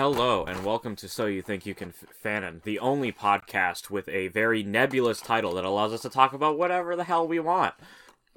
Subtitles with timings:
[0.00, 4.08] Hello, and welcome to So You Think You Can F- Fanon, the only podcast with
[4.08, 7.74] a very nebulous title that allows us to talk about whatever the hell we want.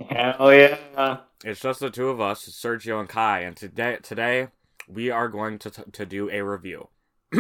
[0.10, 1.20] Hell yeah.
[1.46, 4.50] It's just the two of us, Sergio and Kai, and today today
[4.90, 6.90] we are going to t- to do a review.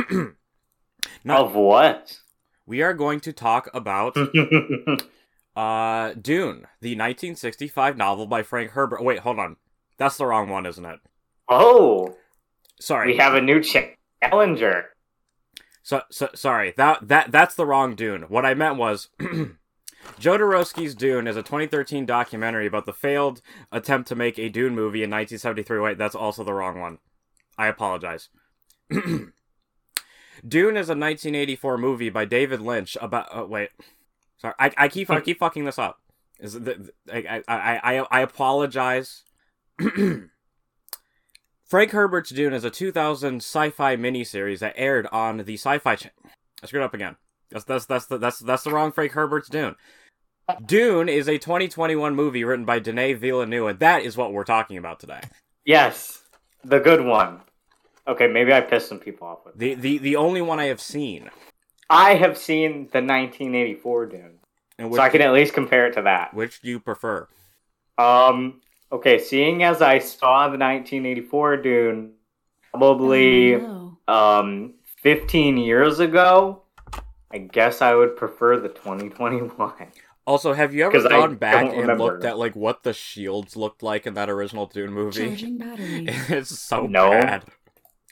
[1.25, 2.21] Not- Of what?
[2.65, 4.15] we are going to talk about
[5.57, 9.03] uh Dune, the 1965 novel by Frank Herbert.
[9.03, 9.57] Wait, hold on.
[9.97, 10.99] That's the wrong one, isn't it?
[11.49, 12.15] oh,
[12.79, 13.07] Sorry.
[13.11, 13.61] we have a new
[14.23, 14.85] challenger.
[15.81, 16.73] So, so sorry.
[16.77, 18.23] That that that's the wrong Dune.
[18.23, 19.09] What I meant was
[20.19, 25.03] Jodorowsky's Dune is a 2013 documentary about the failed attempt to make a Dune movie
[25.03, 25.79] in 1973.
[25.79, 26.99] Wait, that's also the wrong one.
[27.57, 28.29] I apologize.
[28.89, 33.27] Dune is a 1984 movie by David Lynch about.
[33.35, 33.69] Uh, wait,
[34.37, 34.55] sorry.
[34.59, 35.99] I, I keep I keep fucking this up.
[36.39, 39.23] Is the, I, I I I apologize.
[41.73, 46.15] Frank Herbert's Dune is a 2000 sci-fi miniseries that aired on the Sci-Fi Channel.
[46.61, 47.15] I screwed up again.
[47.49, 49.75] That's that's that's the, that's that's the wrong Frank Herbert's Dune.
[50.63, 54.77] Dune is a 2021 movie written by Denis Villeneuve, and that is what we're talking
[54.77, 55.21] about today.
[55.65, 56.21] Yes,
[56.63, 57.41] the good one.
[58.07, 59.57] Okay, maybe I pissed some people off with.
[59.57, 61.31] The the the only one I have seen.
[61.89, 64.39] I have seen the 1984 Dune,
[64.79, 66.35] so I can at least compare it to that.
[66.35, 67.27] which do you prefer?
[67.97, 68.61] Um.
[68.93, 72.11] Okay, seeing as I saw the 1984 Dune,
[72.71, 76.61] probably Oh, um 15 years ago,
[77.31, 79.51] I guess I would prefer the 2021.
[80.25, 82.03] Also, have you ever 'Cause I gone back and remember.
[82.03, 85.27] looked at like what the shields looked like in that original Dune movie?
[85.27, 86.05] Charging battery.
[86.29, 87.09] It's so No.
[87.09, 87.43] bad.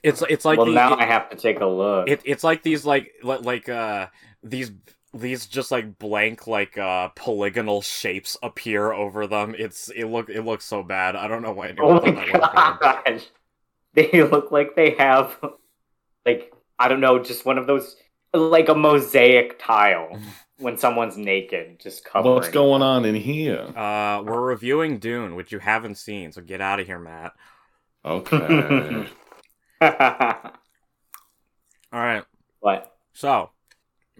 [0.03, 2.09] It's it's like well, the, now it- I have to take a look.
[2.09, 4.07] it, it's like these like like uh
[4.43, 4.71] these
[5.13, 10.43] these just like blank like uh polygonal shapes appear over them it's it look it
[10.43, 13.25] looks so bad i don't know why anyone oh my that was gosh,
[13.93, 15.37] they look like they have,
[16.25, 17.95] like I don't know, just one of those
[18.33, 20.17] like a mosaic tile
[20.57, 22.29] when someone's naked, just covered.
[22.29, 23.67] What's going on in here?
[23.75, 27.33] uh we're reviewing dune which you haven't seen so get out of here matt
[28.03, 29.07] Okay.
[29.81, 29.89] all
[31.91, 32.23] right
[32.59, 32.95] what?
[33.13, 33.49] so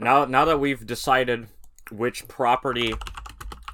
[0.02, 1.48] now now that we've decided
[1.92, 2.94] which property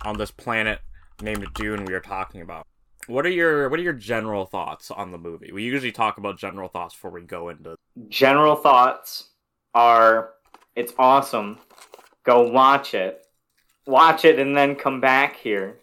[0.03, 0.79] on this planet
[1.21, 2.65] named dune we are talking about
[3.07, 6.37] what are your what are your general thoughts on the movie we usually talk about
[6.37, 7.75] general thoughts before we go into
[8.09, 9.29] General thoughts
[9.73, 10.33] are,
[10.75, 11.57] it's awesome.
[12.23, 13.25] Go watch it,
[13.85, 15.79] watch it, and then come back here.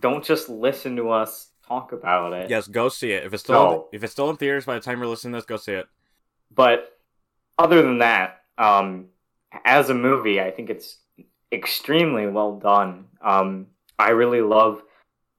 [0.00, 2.50] Don't just listen to us talk about it.
[2.50, 3.24] Yes, go see it.
[3.24, 3.88] If it's still No.
[3.92, 5.86] if it's still in theaters by the time you're listening to this, go see it.
[6.54, 6.98] But
[7.58, 9.06] other than that, um,
[9.64, 10.98] as a movie, I think it's
[11.52, 13.06] extremely well done.
[13.20, 13.68] Um,
[13.98, 14.82] I really love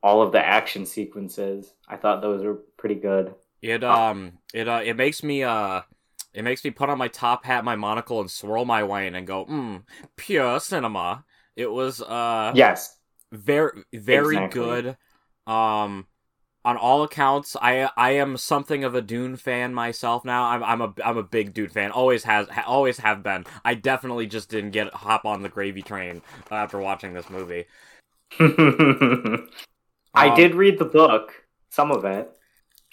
[0.03, 1.73] all of the action sequences.
[1.88, 3.35] I thought those were pretty good.
[3.61, 5.81] It um it uh it makes me uh
[6.33, 9.25] it makes me put on my top hat, my monocle, and swirl my wine and
[9.25, 9.83] go, mm,
[10.16, 11.25] pure cinema.
[11.56, 12.97] It was uh Yes,
[13.31, 14.41] very very Exactly.
[14.41, 14.97] good.
[15.47, 16.07] Um
[16.67, 20.44] on all accounts, I I am something of a Dune fan myself now.
[20.45, 21.91] I'm I'm a I'm a big Dune fan.
[21.91, 23.45] Always has ha, always have been.
[23.63, 27.66] I definitely just didn't get hop on the gravy train after watching this movie.
[30.13, 32.31] I Um, did read the book, some of it.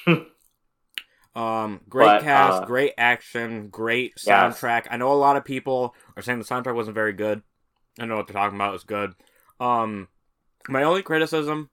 [1.35, 4.57] Um, great But, cast, uh, great action, great Yes.
[4.57, 4.87] soundtrack.
[4.91, 7.43] I know a lot of people are saying the soundtrack wasn't very good.
[7.99, 8.75] I know what they're talking about.
[8.75, 9.15] It's good.
[9.59, 10.09] Um,
[10.69, 11.71] my only criticism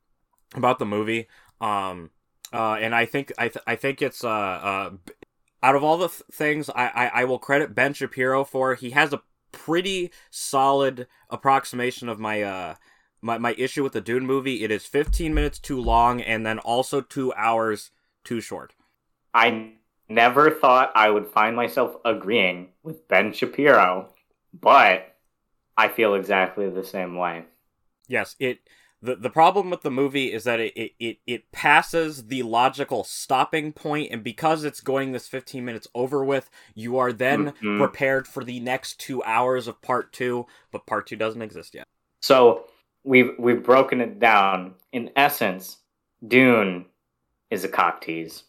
[0.55, 1.27] about the movie,
[1.61, 2.09] um,
[2.51, 4.91] uh, and I think I th- I think it's uh uh
[5.63, 8.75] out of all the th- things I, I I will credit Ben Shapiro for.
[8.75, 12.75] He has a pretty solid approximation of my uh
[13.21, 14.63] my my issue with the Dune movie.
[14.63, 17.91] It is 15 minutes too long, and then also two hours
[18.23, 18.73] too short.
[19.33, 19.73] I
[20.09, 24.13] never thought I would find myself agreeing with Ben Shapiro,
[24.59, 25.15] but
[25.77, 27.45] I feel exactly the same way.
[28.07, 28.59] Yes, it
[29.01, 33.03] the the problem with the movie is that it it, it, it passes the logical
[33.03, 37.77] stopping point and because it's going this 15 minutes over with, you are then Mhm.
[37.79, 41.87] prepared for the next 2 hours of part 2, but part 2 doesn't exist yet.
[42.21, 42.65] So
[43.03, 44.75] we've we've broken it down.
[44.91, 45.77] In essence,
[46.27, 46.85] Dune
[47.49, 48.43] is a cock tease.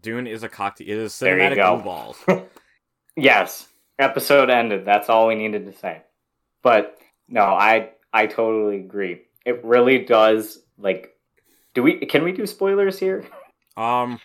[0.00, 0.88] Dune is a cocktail.
[0.88, 1.78] It is There you cinematic go.
[1.80, 2.18] balls.
[3.16, 3.68] Yes,
[3.98, 4.84] episode ended.
[4.84, 6.02] That's all we needed to say.
[6.62, 6.98] But
[7.28, 9.22] no, I I totally agree.
[9.48, 11.14] It really does like
[11.74, 13.26] do we can we do spoilers here?
[13.76, 14.20] Um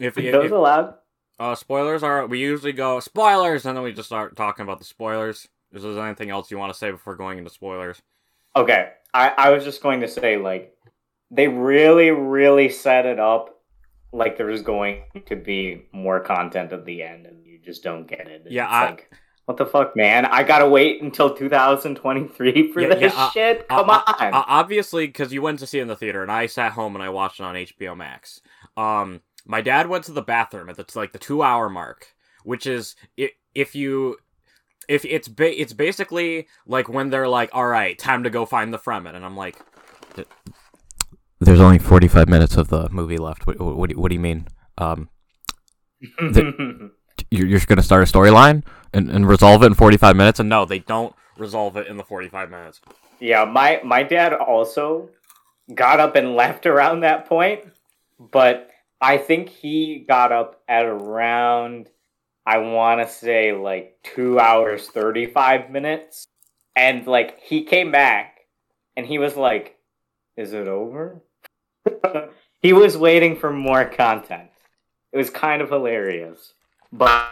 [0.00, 0.94] if, if, those if allowed?
[1.40, 4.84] uh spoilers are we usually go spoilers and then we just start talking about the
[4.84, 5.48] spoilers.
[5.72, 8.00] Is there anything else you want to say before going into spoilers?
[8.56, 8.92] Okay.
[9.12, 10.74] I, I was just going to say like
[11.30, 13.60] they really, really set it up
[14.12, 17.82] like there was going to be more content at the end and you you just
[17.82, 18.42] don't get it.
[18.48, 19.10] Yeah, It's I- like,
[19.48, 20.26] what the fuck, man?
[20.26, 23.64] I gotta wait until 2023 for Yeah, this yeah, uh, shit.
[23.70, 24.34] Uh, Come uh, on.
[24.34, 26.94] uh, obviously, because you went to see it in the theater, and I sat home
[26.94, 28.42] and I watched it on HBO Max.
[28.76, 32.14] Um, my dad went to the bathroom at the like the two hour mark,
[32.44, 34.18] which is i if you
[34.86, 38.70] if it's ba- it's basically like when they're like, all right, time to go find
[38.74, 39.58] the Fremen, and I'm like,
[41.40, 43.46] there's only 45 minutes of the movie left.
[43.46, 44.46] What what, what do you mean?
[44.76, 45.08] Um,
[47.30, 50.40] you're, you're gonna start a storyline and, and resolve it in 45 minutes?
[50.40, 52.80] And no, they don't resolve it in the 45 minutes.
[53.20, 55.10] Yeah, my my dad also
[55.74, 57.64] got up and left around that point,
[58.18, 58.70] but
[59.00, 61.88] I think he got up at around
[62.46, 66.26] I want to say like 2 hours 35 minutes
[66.74, 68.40] and like he came back
[68.96, 69.76] and he was like
[70.36, 71.20] is it over?
[72.62, 74.50] he was waiting for more content.
[75.12, 76.54] It was kind of hilarious.
[76.92, 77.28] But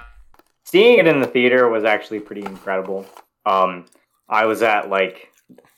[0.64, 3.06] seeing it in the theater was actually pretty incredible.
[3.44, 3.86] Um
[4.28, 5.32] I was at like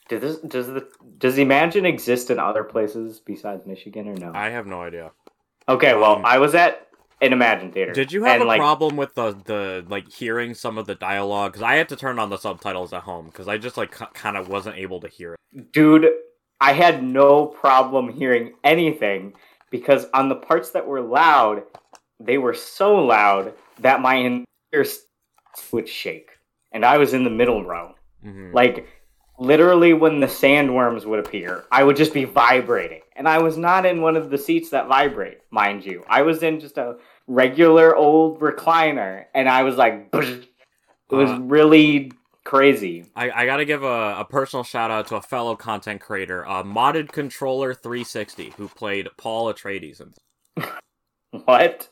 [0.09, 0.87] does this does the
[1.17, 4.31] does Emagine exist in other places besides Michigan or no?
[4.33, 5.11] I have no idea.
[5.67, 6.87] okay, well, um, I was at
[7.21, 7.91] an Emagine theater.
[7.91, 10.95] Did you have and, a like, problem with the the like hearing some of the
[10.95, 11.51] dialogue?
[11.53, 14.35] Because I had to turn on the subtitles at home because I just like kind
[14.35, 15.71] of wasn't able to hear it.
[15.71, 16.07] Dude,
[16.59, 19.33] I had no problem hearing anything
[19.69, 21.63] because on the parts that were loud,
[22.19, 24.85] they were so loud that my entire
[25.71, 26.31] would shake,
[26.71, 27.95] and I was in the middle row.
[28.21, 28.87] hmm Like
[29.39, 33.01] literally when the sandworms would appear, I would just be vibrating.
[33.15, 36.03] And I was not in one of the seats that vibrate, mind you.
[36.07, 36.97] I was in just a
[37.27, 40.45] regular old recliner and I was like it
[41.09, 42.11] was Uh, really
[42.43, 43.05] crazy.
[43.15, 46.63] I, I gotta give a, a personal shout out to a fellow content creator, uh,
[46.63, 50.01] Modded Controller 360, who played Paul Atreides.
[50.01, 50.13] And
[51.45, 51.89] What?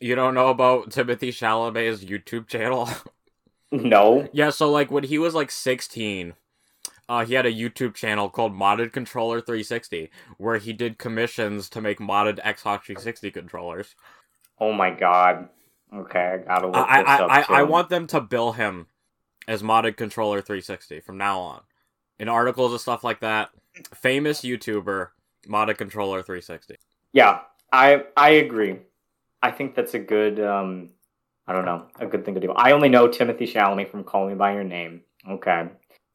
[0.00, 2.88] You don't know about Timothée Chalamet's YouTube channel?
[3.70, 4.26] No.
[4.32, 6.32] yeah, so like when he was like 16,
[7.06, 11.82] uh, he had a YouTube channel called Modded Controller 360, where he did commissions to
[11.82, 13.94] make modded Xbox 360 controllers.
[14.58, 15.50] Oh my god.
[15.94, 17.52] Okay, I gotta look I, this I, up I, too.
[17.52, 18.86] I want them to bill him
[19.46, 21.60] as modded controller 360 from now on
[22.18, 23.50] in articles and stuff like that
[23.94, 25.08] famous youtuber
[25.46, 26.76] modded controller 360
[27.12, 27.40] Yeah,
[27.72, 28.78] I I agree.
[29.42, 30.90] I think that's a good um
[31.46, 32.52] I don't know, a good thing to do.
[32.52, 35.00] I only know Timothée Chalamet from Call Me by Your Name.
[35.28, 35.66] Okay.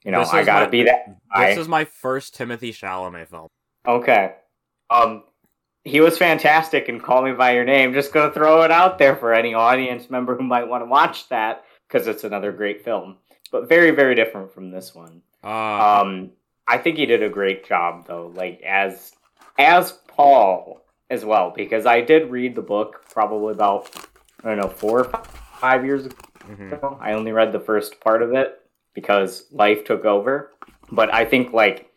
[0.05, 1.49] You know, I gotta my- be that this guy.
[1.49, 3.47] is my first timothée chalamet film
[3.87, 4.35] Okay.
[4.89, 5.23] Um
[5.85, 7.93] he was fantastic in Call Me by Your Name.
[7.93, 11.27] Just gonna throw it out there for any audience member who might want to watch
[11.29, 13.17] that because it's another great film,
[13.51, 15.21] but very very different from this one.
[15.43, 16.31] uh, Um,
[16.67, 19.13] I think he did a great job though, like as
[19.57, 23.89] as Paul as well, because I did read the book probably about
[24.43, 25.23] I don't know four or
[25.59, 26.15] five years ago.
[26.49, 27.01] Mm-hmm.
[27.01, 28.59] I only read the first part of it
[28.93, 30.51] because life took over,
[30.91, 31.89] but I think like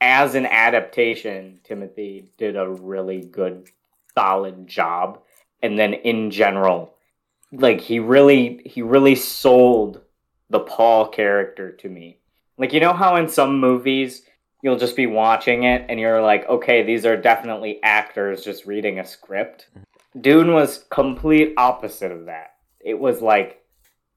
[0.00, 3.68] as an adaptation, Timothy did a really good,
[4.14, 5.20] solid job,
[5.62, 6.94] and then in general,
[7.52, 10.00] like he really he really sold
[10.48, 12.18] the Paul character to me.
[12.56, 14.22] Like you know how in some movies
[14.62, 18.98] you'll just be watching it and you're like, okay, these are definitely actors just reading
[18.98, 19.68] a script.
[20.20, 22.54] Dune was complete opposite of that.
[22.80, 23.62] It was like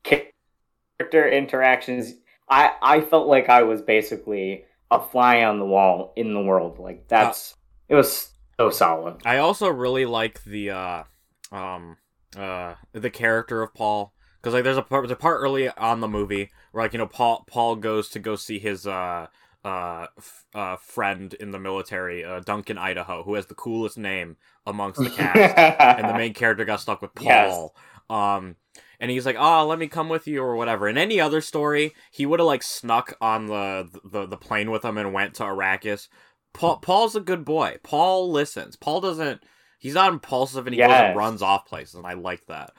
[0.04, 2.14] character interactions.
[2.50, 6.80] I I felt like I was basically a fly on the wall in the world.
[6.80, 7.56] Like that's
[7.90, 9.18] it was so solid.
[9.26, 11.04] i also really like the uh
[11.52, 11.98] um
[12.38, 16.02] uh the character of paul because like there's a part there's a part early on
[16.02, 19.26] the movie where like you know paul paul goes to go see his uh
[19.64, 24.36] uh, f- uh friend in the military uh duncan idaho who has the coolest name
[24.66, 25.58] amongst the cast
[26.00, 27.54] and the main character got stuck with Yes.
[27.54, 27.76] Paul.
[28.10, 28.58] Um,
[29.00, 31.94] and he's like, "Oh, let me come with you or whatever." In any other story,
[32.12, 35.44] he would have like snuck on the, the the plane with him and went to
[35.44, 36.10] Arrakis.
[36.54, 37.78] Paul Paul's a good boy.
[37.84, 38.76] Paul listens.
[38.76, 39.42] Paul doesn't.
[39.80, 41.08] He's not impulsive and he goes Yes.
[41.10, 42.72] and runs off places, and I like that.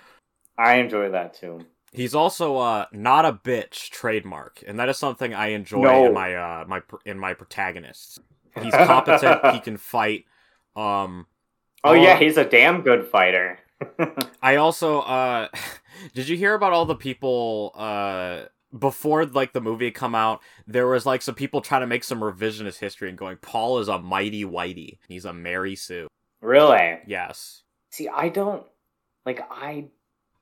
[0.59, 1.61] I enjoy that too.
[1.95, 6.07] He's also uh not a bitch trademark, and that is something I enjoy No.
[6.07, 8.19] in my uh my in my protagonists.
[8.61, 9.47] He's competent.
[9.55, 10.25] he can fight.
[10.77, 11.27] Um,
[11.83, 13.59] Oh all- yeah, he's a damn good fighter.
[14.43, 15.49] I also uh
[16.15, 18.43] did you hear about all the people uh
[18.77, 22.21] before like the movie come out there was like some people trying to make some
[22.21, 24.99] revisionist history and going Paul is a mighty whitey.
[25.09, 26.09] He's a Mary Sue.
[26.41, 26.99] really?
[27.07, 27.63] Yes.
[27.91, 28.65] See, I don't
[29.27, 29.87] like I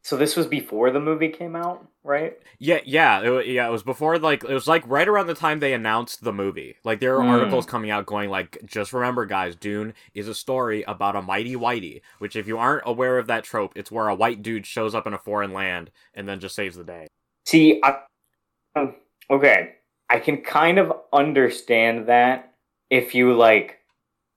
[0.04, 2.36] So this was before the movie came out, right?
[2.58, 3.68] Yeah, yeah, it, yeah.
[3.68, 6.74] It was before like it was like right around the time they announced the movie.
[6.82, 7.30] Like there are Hmm.
[7.30, 11.54] articles coming out going like, just remember, guys, Dune is a story about a mighty
[11.54, 12.00] whitey.
[12.18, 15.06] Which, if you aren't aware of that trope, it's where a white dude shows up
[15.06, 17.06] in a foreign land and then just saves the day.
[17.46, 17.98] See, I,
[18.74, 18.96] um,
[19.30, 19.74] okay,
[20.10, 22.52] I can kind of understand that
[22.90, 23.78] if you like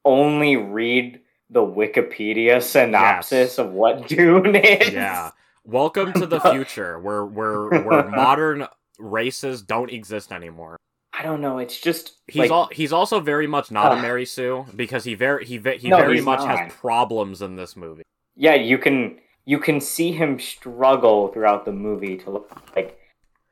[0.05, 4.93] only read the Wikipedia synopsis of what Dune is.
[4.93, 5.31] Yeah.
[5.65, 8.67] Welcome to the future, where where where modern
[8.99, 10.77] races don't exist anymore.
[11.17, 11.57] I don't know.
[11.59, 15.15] It's just He's like, all he's also very much not a Mary Sue because he
[15.15, 16.59] very he he No, very much not.
[16.59, 18.03] has problems in this movie.
[18.35, 18.55] yeah.
[18.55, 22.43] You can you can see him struggle throughout the movie to
[22.75, 22.99] like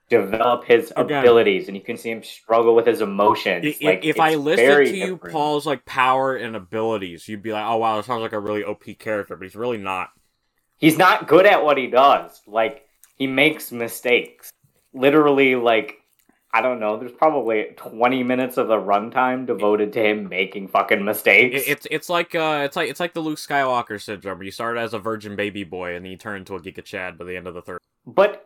[0.09, 1.19] develop his Again.
[1.23, 3.65] abilities, and you can see him struggle with his emotions.
[3.81, 5.33] I- like, if I listed to you different.
[5.33, 8.63] Paul's like power and abilities, you'd be like, "Oh wow, that sounds like a really
[8.63, 10.09] OP character," but he's really not.
[10.83, 12.41] He's not good at what he does.
[12.45, 12.85] Like
[13.15, 14.51] he makes mistakes.
[14.93, 16.01] Literally, like
[16.53, 16.97] I don't know.
[16.97, 21.63] There's probably 20 minutes of the runtime devoted to him making fucking mistakes.
[21.63, 24.39] It, it's it's like uh it's like it's like the Luke Skywalker syndrome.
[24.39, 26.83] where You start as a virgin baby boy and then you turn into a Giga
[26.83, 27.79] Chad by the end of the third.
[28.05, 28.45] but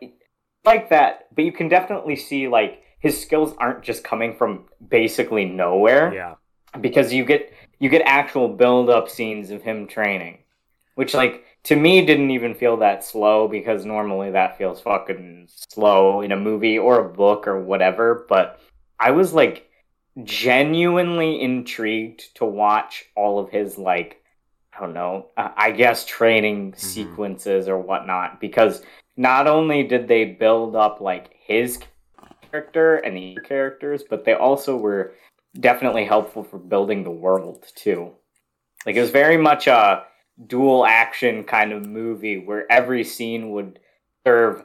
[0.64, 1.26] like that.
[1.34, 6.14] But you can definitely see like his skills aren't just coming from basically nowhere.
[6.14, 6.34] Yeah,
[6.80, 10.38] because you get you get actual build up scenes of him training
[10.98, 16.20] which like to me didn't even feel that slow because normally that feels fucking slow
[16.20, 18.60] in a movie or a book or whatever but
[18.98, 19.68] i was like
[20.24, 24.22] genuinely intrigued to watch all of his like
[24.76, 26.78] i don't know i guess training mm-hmm.
[26.78, 28.82] sequences or whatnot because
[29.16, 31.78] not only did they build up like his
[32.50, 35.14] character and the characters but they also were
[35.60, 38.12] definitely helpful for building the world too.
[38.86, 40.04] Like it was very much a
[40.46, 43.78] dual action kind of movie where every scene would
[44.26, 44.64] serve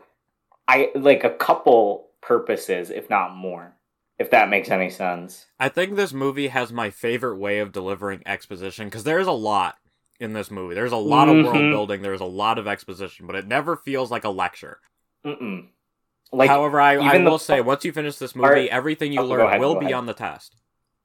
[0.68, 3.75] I like a couple purposes if not more.
[4.20, 5.48] If that makes any sense.
[5.60, 9.75] I think this movie has my favorite way of delivering exposition because there's a lot
[10.20, 10.75] in this movie.
[10.75, 11.72] There's a lot of world Mhm.
[11.72, 12.01] building.
[12.03, 14.80] There's a lot of exposition, but it never feels like a lecture.
[15.25, 15.68] Mm-mm.
[16.32, 19.42] Like However, I, I will say once you finish this movie, everything you Oh, learn
[19.42, 19.96] ahead, will be ahead.
[19.96, 20.56] on the test.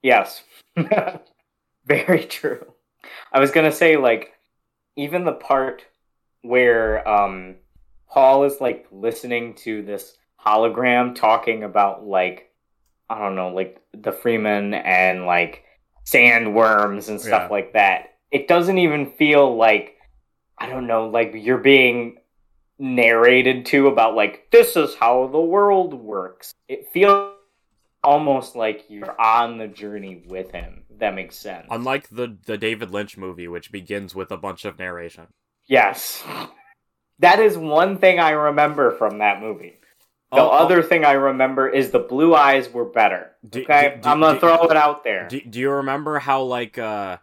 [0.03, 0.43] Yes.
[1.87, 2.75] Very true.
[3.33, 4.33] I was gonna say, like,
[4.99, 5.87] even the part
[6.43, 7.57] where um
[8.11, 12.51] Paul is like listening to this hologram talking about like
[13.11, 15.65] I don't know, like the Fremen and like
[16.05, 17.49] sandworms and stuff Yeah.
[17.49, 18.15] like that.
[18.31, 19.97] It doesn't even feel like
[20.59, 22.19] I don't know, like you're being
[22.79, 26.55] narrated to about like this is how the world works.
[26.69, 27.35] It feels
[28.09, 30.85] almost like you're on the journey with him.
[30.99, 31.67] That makes sense.
[31.71, 35.27] Unlike the the David Lynch movie, which begins with a bunch of narration.
[35.67, 36.25] yes.
[37.21, 39.75] That is one thing I remember from that movie.
[40.31, 43.33] The Oh, oh, other thing I remember is the blue eyes were better.
[43.49, 45.27] do- Okay, do- I'm gonna do- throw it out there.
[45.29, 47.17] Do, do you remember how like uh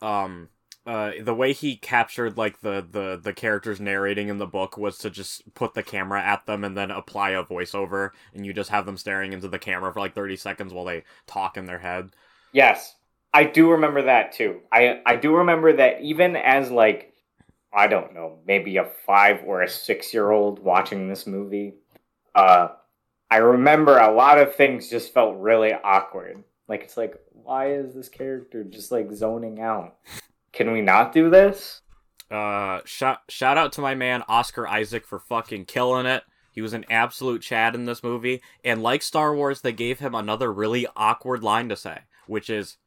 [0.00, 0.48] um
[0.86, 4.98] uh the way he captured like the the the characters narrating in the book was
[4.98, 8.70] to just put the camera at them and then apply a voiceover and you just
[8.70, 11.78] have them staring into the camera for like 30 seconds while they talk in their
[11.78, 12.10] head.
[12.52, 12.96] Yes,
[13.32, 14.60] I do remember that too.
[14.70, 17.12] I I do remember that even as like
[17.72, 21.74] I don't know, maybe a five or a six year old watching this movie,
[22.34, 22.68] uh,
[23.30, 26.44] I remember a lot of things just felt really awkward.
[26.68, 29.96] Like it's like, why is this character just like zoning out?
[30.54, 31.82] Can we not do this?
[32.30, 36.22] Uh shout shout out to my man Oscar Isaac for fucking killing it.
[36.52, 40.14] He was an absolute Chad in this movie and like Star Wars they gave him
[40.14, 42.78] another really awkward line to say, which is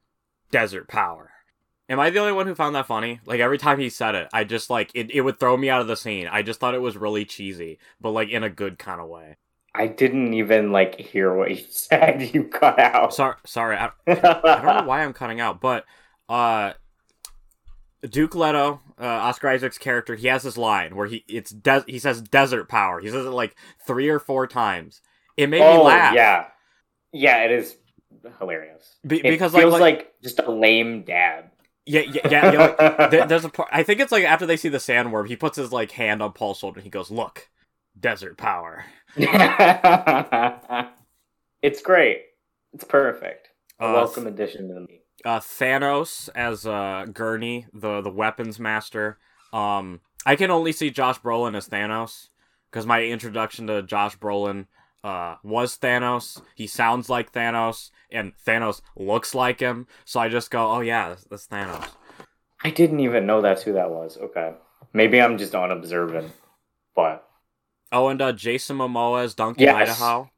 [0.50, 1.32] desert power.
[1.90, 3.20] Am I the only one who found that funny?
[3.26, 5.82] Like every time he said it, I just like it, it would throw me out
[5.82, 6.28] of the scene.
[6.28, 9.38] I just thought it was really cheesy, but like in a good kind of way.
[9.76, 12.34] I didn't even like hear what you said.
[12.34, 13.14] You cut out.
[13.14, 13.78] Sorry, sorry.
[13.78, 15.86] I, I don't know why I'm cutting out, but
[16.28, 16.74] uh
[18.04, 22.00] Duke Leto, uh, Oscar Isaac's character, he has this line where he it's des- he
[22.00, 23.00] says desert power.
[23.00, 25.02] He says it like three or four times.
[25.36, 26.14] It made me oh laugh.
[26.16, 26.48] yeah,
[27.12, 27.76] yeah, it is
[28.40, 28.98] hilarious.
[29.06, 31.52] Be- It because like, feels like, like, just a lame dad.
[31.86, 32.78] yeah yeah yeah, yeah like,
[33.12, 35.58] there- there's a part I think it's like after they see the sandworm, he puts
[35.58, 37.50] his like hand on Paul's shoulder and he goes, "Look,
[38.00, 38.86] desert power."
[41.62, 42.22] it's great.
[42.74, 43.50] It's perfect.
[43.80, 45.02] A Uh, welcome addition to the movie.
[45.28, 49.18] Uh, Thanos as uh, Gurney, the the weapons master.
[49.52, 52.30] Um, I can only see Josh Brolin as Thanos
[52.72, 54.68] because my introduction to Josh Brolin
[55.04, 56.42] uh, was Thanos.
[56.56, 59.86] He sounds like Thanos, and Thanos looks like him.
[60.06, 61.90] So I just go, "Oh yeah, that's, that's Thanos."
[62.64, 64.18] I didn't even know that's who that was.
[64.18, 64.54] Okay,
[64.94, 66.32] maybe I'm just unobservant,
[66.96, 67.28] but
[67.92, 69.90] Oh, and uh, Jason Momoa as Duncan Yes.
[69.90, 70.30] Idaho.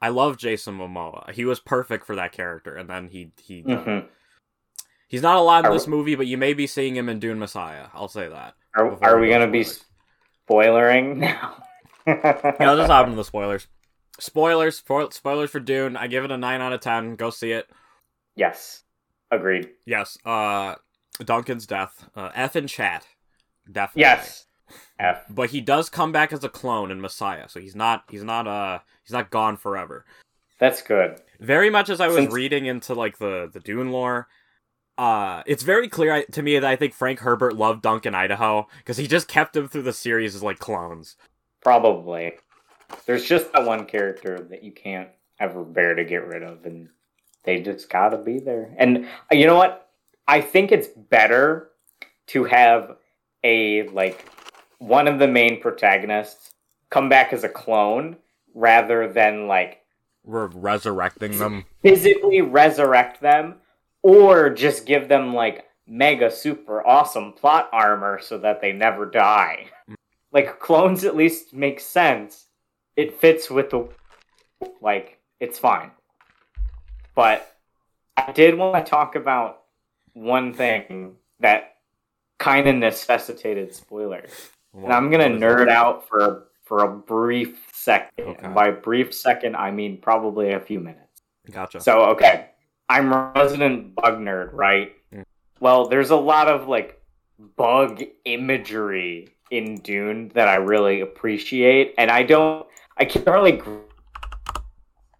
[0.00, 1.30] I love Jason Momoa.
[1.32, 4.06] He was perfect for that character, and then he he uh, Mhm.
[5.12, 7.20] He's not a lot in this we- movie, but you may be seeing him in
[7.20, 7.86] Dune Messiah.
[7.94, 8.54] I'll say that.
[8.74, 9.64] Are, are we we gonna be
[10.48, 11.56] spoilering now?
[12.04, 12.18] Yeah,
[12.58, 13.68] let's just hop into the spoilers.
[14.18, 15.96] Spoilers, for, spoilers for Dune.
[15.96, 17.14] I give it a nine out of ten.
[17.14, 17.70] Go see it.
[18.34, 18.82] yes,
[19.30, 19.70] agreed.
[19.86, 20.18] Yes.
[20.24, 20.74] Uh,
[21.24, 22.08] Duncan's death.
[22.16, 23.06] Uh, F in chat.
[23.70, 24.00] Definitely.
[24.00, 24.46] Yes,
[24.98, 25.22] F.
[25.30, 28.48] But he does come back as a clone in Messiah, so he's not he's not
[28.48, 30.04] uh he's not gone forever.
[30.58, 31.20] That's good.
[31.38, 34.26] Very much as I was Since- reading into like the the Dune lore,
[34.98, 38.96] uh, it's very clear to me that I think Frank Herbert loved Duncan Idaho because
[38.98, 41.16] he just kept him through the series as like clones.
[41.62, 42.32] Probably.
[43.06, 45.08] There's just that one character that you can't
[45.40, 46.88] ever bear to get rid of, and
[47.44, 48.74] they just gotta be there.
[48.76, 49.88] And uh, you know what?
[50.28, 51.70] I think it's better
[52.28, 52.96] to have
[53.42, 54.28] a like
[54.78, 56.52] one of the main protagonists
[56.90, 58.16] come back as a clone
[58.54, 59.80] rather than like
[60.22, 61.64] We're resurrecting them.
[61.82, 63.56] physically resurrect them
[64.02, 69.66] or just give them like mega super awesome plot armor so that they never die.
[70.32, 72.46] Like clones at least make sense.
[72.96, 73.88] It fits with the
[74.80, 75.90] like it's fine.
[77.14, 77.56] But
[78.16, 79.62] I did want to talk about
[80.14, 81.76] one thing that
[82.38, 84.30] kind of necessitated spoilers.
[84.74, 85.68] And I'm gonna nerd it?
[85.68, 88.26] out for for a brief second.
[88.26, 88.48] Okay.
[88.48, 91.22] By brief second, I mean probably a few minutes.
[91.50, 91.80] Gotcha.
[91.80, 92.50] So okay,
[92.92, 94.92] I'm a resident bug nerd, right?
[95.60, 97.00] Well, there's a lot of like
[97.56, 102.66] bug imagery in Dune that I really appreciate, and I don't,
[102.98, 103.78] I can't really gr-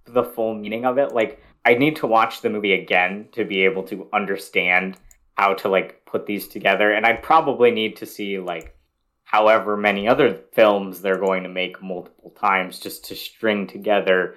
[0.04, 1.12] the full meaning of it.
[1.12, 4.98] Like, I need to watch the movie again to be able to understand
[5.38, 8.76] how to like put these together, and I'd probably need to see like
[9.24, 14.36] however many other films they're going to make multiple times just to string together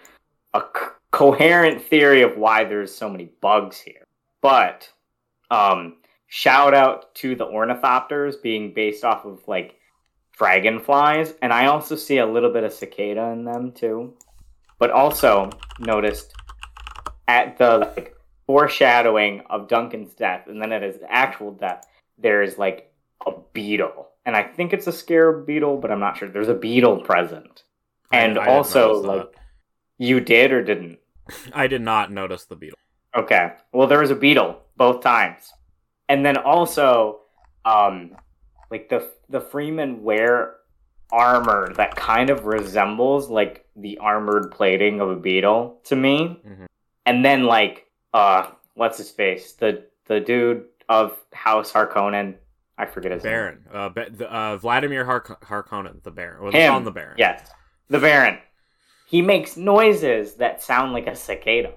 [0.53, 4.03] a c- coherent theory of why there's so many bugs here.
[4.41, 4.89] But
[5.49, 9.75] um shout out to the ornithopters being based off of like
[10.37, 14.13] dragonflies and I also see a little bit of cicada in them too.
[14.77, 16.33] But also noticed
[17.29, 18.13] at the like
[18.45, 22.91] foreshadowing of Duncan's death and then at his actual death there's like
[23.25, 24.09] a beetle.
[24.25, 26.27] And I think it's a scarab beetle, but I'm not sure.
[26.27, 27.63] There's a beetle present.
[28.11, 29.07] And I didn't also notice that.
[29.07, 29.35] like
[29.97, 30.99] you did or didn't?
[31.53, 32.77] I did not notice the beetle.
[33.15, 33.53] Okay.
[33.71, 35.51] Well, there was a beetle both times,
[36.09, 37.21] and then also,
[37.63, 38.15] um,
[38.71, 40.55] like the the Fremen wear
[41.11, 46.39] armor that kind of resembles like the armored plating of a beetle to me.
[46.45, 46.65] Mhm.
[47.05, 49.53] And then like uh, what's his face?
[49.53, 52.35] The the dude of House Harkonnen.
[52.77, 53.31] I forget his name.
[53.31, 53.65] Baron.
[54.19, 56.51] Uh, uh, Vladimir Hark- Harkonnen, the Baron.
[56.51, 56.73] Him.
[56.73, 57.15] on the Baron.
[57.17, 57.49] Yes,
[57.89, 58.37] the Baron.
[59.15, 61.71] He makes noises that sound like a cicada.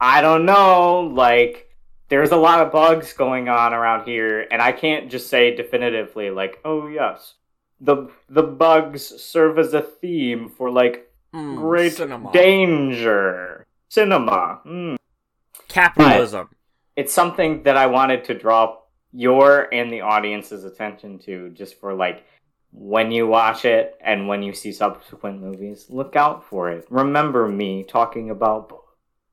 [0.00, 1.68] I don't know, like
[2.08, 6.30] there's a lot of bugs going on around here, and I can't just say definitively,
[6.30, 7.34] like, oh yes,
[7.80, 12.30] the the bugs serve as a theme for like Mm, great cinema.
[12.32, 14.60] danger cinema.
[14.64, 14.96] Mm.
[15.66, 16.50] Capitalism.
[16.94, 18.76] It's something that I wanted to draw
[19.12, 22.24] your and the audience's attention to, just for like
[22.72, 26.86] when you watch it and when you see subsequent movies, look out for it.
[26.90, 28.76] Remember me talking about.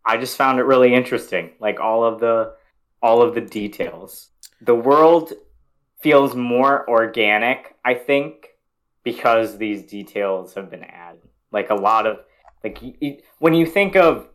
[0.05, 2.53] I just found it really interesting, like all of the
[3.01, 4.29] all of the details.
[4.61, 5.33] The world
[6.01, 8.47] feels more organic, I think,
[9.03, 11.21] because these details have been added.
[11.51, 12.19] Like a lot of
[12.63, 14.29] like when you think of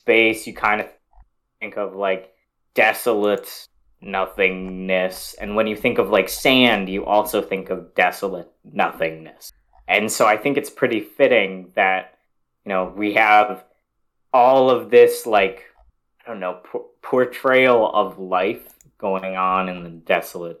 [0.00, 0.88] space, you kind of
[1.60, 2.32] think of like
[2.74, 3.66] desolate
[4.00, 9.52] nothingness, and when you think of like sand, you also think of desolate nothingness.
[9.86, 12.18] And so I think it's pretty fitting that
[12.64, 13.64] you know we have
[14.32, 15.64] all of this like
[16.24, 20.60] I don't know por- portrayal of life going on in the desolate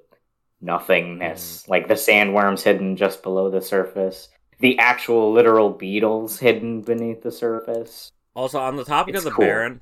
[0.60, 4.28] nothingness, like the sandworms hidden just below the surface,
[4.60, 8.12] the actual literal beetles hidden beneath the surface.
[8.34, 9.44] Also, on the topic It's of the cool.
[9.44, 9.80] Baron,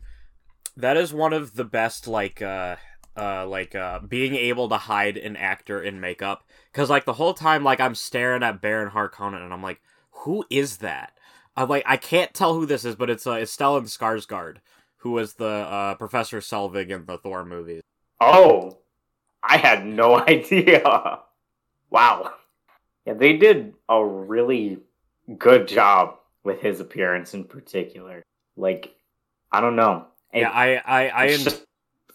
[0.77, 2.77] that is one of the best, like, uh,
[3.17, 6.45] uh, like, uh, being able to hide an actor in makeup.
[6.73, 10.45] Because, like, the whole time, like, I'm staring at Baron Harkonnen, and I'm like, who
[10.51, 11.13] is that?
[11.57, 14.57] I'm like, I can't tell who this is, but it's, uh, it's Stellan Skarsgård,
[14.99, 17.83] who was the, uh, Professor Selvig in the Thor movies.
[18.21, 18.79] Oh,
[19.43, 21.21] I had no idea.
[21.91, 22.33] Wow.
[23.07, 24.79] Yeah, they did a really
[25.39, 28.23] good job with his appearance in particular.
[28.57, 28.95] Like,
[29.53, 30.07] I don't know.
[30.33, 31.66] It- yeah, I, I, I, it's just,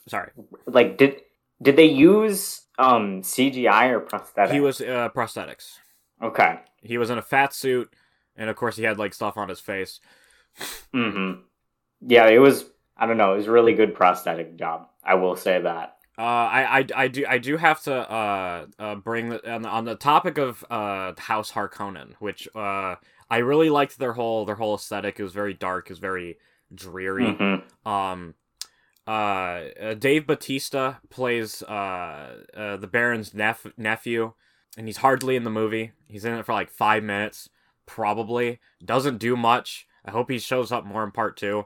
[0.08, 0.32] sorry.
[0.66, 1.22] like did
[1.62, 4.52] did they use um CGI or prosthetics?
[4.52, 5.74] He was, uh, prosthetics.
[6.22, 6.60] okay.
[6.82, 7.94] He was in a fat suit.
[8.36, 10.00] and of course he had like stuff on his face.
[10.94, 11.34] hmm
[12.02, 12.66] Yeah, it was.
[12.98, 13.34] I don't know.
[13.34, 14.88] It was a really good prosthetic job.
[15.04, 15.98] I will say that.
[16.18, 19.70] Uh, I, I, I do I do have to uh, uh bring the, on, the,
[19.70, 22.96] on the topic of uh House Harkonnen, which uh
[23.30, 25.20] I really liked their whole their whole aesthetic.
[25.20, 25.86] It was very dark.
[25.88, 26.38] It was very
[26.74, 27.24] dreary.
[27.26, 27.64] Mhm.
[27.88, 28.36] Um,
[29.12, 34.34] uh, uh, Dave Bautista plays uh, uh the Baron's nep- nephew,
[34.78, 35.92] and he's hardly in the movie.
[36.08, 37.50] He's in it for like five minutes,
[37.86, 38.60] probably.
[38.84, 39.86] Doesn't do much.
[40.06, 41.66] I hope he shows up more in part two.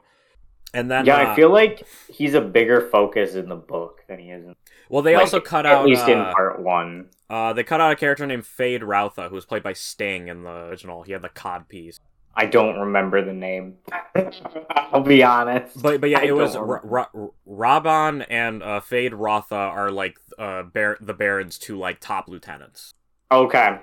[0.74, 4.18] And then yeah, uh, I feel like he's a bigger focus in the book than
[4.18, 4.56] he is in.
[4.88, 7.10] well, they like, also cut at out at least in uh, part one.
[7.30, 10.50] Uh, they cut out a character named Feyd-Rautha, who was played by Sting in the
[10.50, 11.04] original.
[11.04, 12.00] He had the cod piece.
[12.38, 13.76] I don't remember the name.
[14.70, 15.80] I'll be honest.
[15.82, 20.18] But but yeah, I it was don't Ra- Ra- Rabban and uh, Feyd-Rautha are like
[20.38, 22.92] uh Bar- the Baron's two like top lieutenants.
[23.32, 23.80] Okay.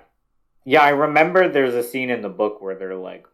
[0.66, 3.26] Yeah, I remember there's a scene in the book where they're like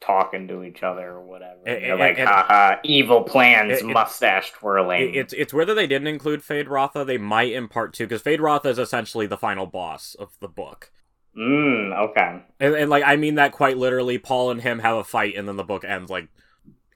[0.00, 1.60] talking to each other or whatever.
[1.66, 5.02] And- they're and- like, and- haha, evil plans, It- it- mustache twirling.
[5.02, 8.66] It, it's it's whether they didn't include Feyd-Rautha, they might in part two because Feyd-Rautha
[8.66, 10.90] is essentially the final boss of the book.
[11.36, 12.42] Mm, okay.
[12.60, 14.18] And, and like I mean that quite literally.
[14.18, 16.28] Paul and him have a fight, and then the book ends like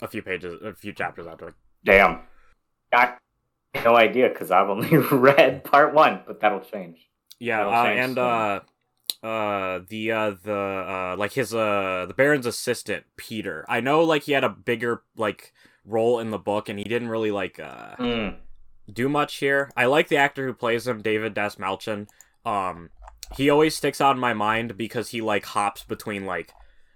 [0.00, 1.54] a few pages, a few chapters after.
[1.84, 2.20] Damn.
[2.92, 3.14] I
[3.74, 6.98] have no idea because I've only read part one, but that'll change.
[7.40, 8.24] Yeah, That'll uh, change and soon.
[8.24, 13.64] uh, uh, the uh, the uh, like his uh, the Baron's assistant Peter.
[13.68, 15.52] I know like he had a bigger like
[15.84, 18.36] role in the book, and he didn't really like uh Mm.
[18.92, 19.70] do much here.
[19.76, 22.06] I like the actor who plays him, David Dastmalchian.
[22.46, 22.90] Um,
[23.36, 26.52] he always sticks out in my mind because he like hops between like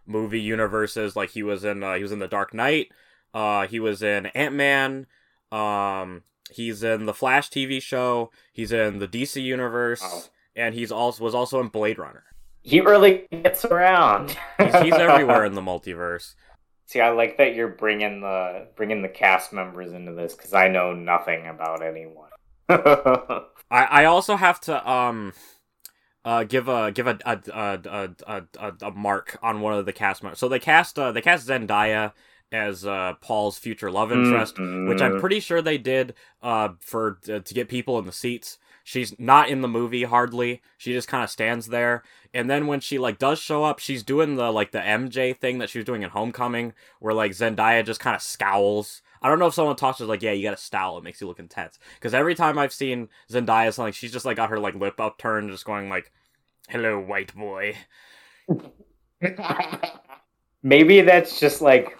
[0.06, 1.14] movie universes.
[1.16, 2.88] Like he was in uh, he was in the Dark Knight.
[3.34, 5.06] Uh, he was in Ant Man.
[5.50, 8.30] Um, he's in the Flash TV show.
[8.52, 10.22] He's in the DC universe, Wow.
[10.56, 12.24] and he's also was also in Blade Runner.
[12.62, 14.36] He really gets around.
[14.58, 16.34] He's, he's everywhere in the multiverse.
[16.86, 20.68] See, I like that you're bringing the bringing the cast members into this because I
[20.68, 22.28] know nothing about anyone.
[22.68, 25.32] I, I also have to um
[26.24, 29.92] uh give a give a a a, a, a, a, mark on one of the
[29.92, 30.38] cast members.
[30.38, 32.12] So they cast uh, they cast Zendaya
[32.52, 35.20] as uh, Paul's future love interest, which I'm Mhm.
[35.20, 38.58] pretty sure they did uh for to, to get people in the seats.
[38.85, 40.61] She's not in the movie hardly.
[40.76, 42.02] She just kind of stands there.
[42.35, 45.58] And then when she like does show up, she's doing the like the MJ thing
[45.58, 49.00] that she was doing in Homecoming where like Zendaya just kind of scowls.
[49.22, 50.98] I don't know if someone talks to like, yeah, you got to style.
[50.98, 51.78] It makes you look intense.
[51.94, 55.50] Because every time I've seen Zendaya, something she's just like got her like lip upturned,
[55.50, 56.11] just going like,
[56.68, 57.76] "Hello, white boy."
[60.62, 61.96] maybe that's just like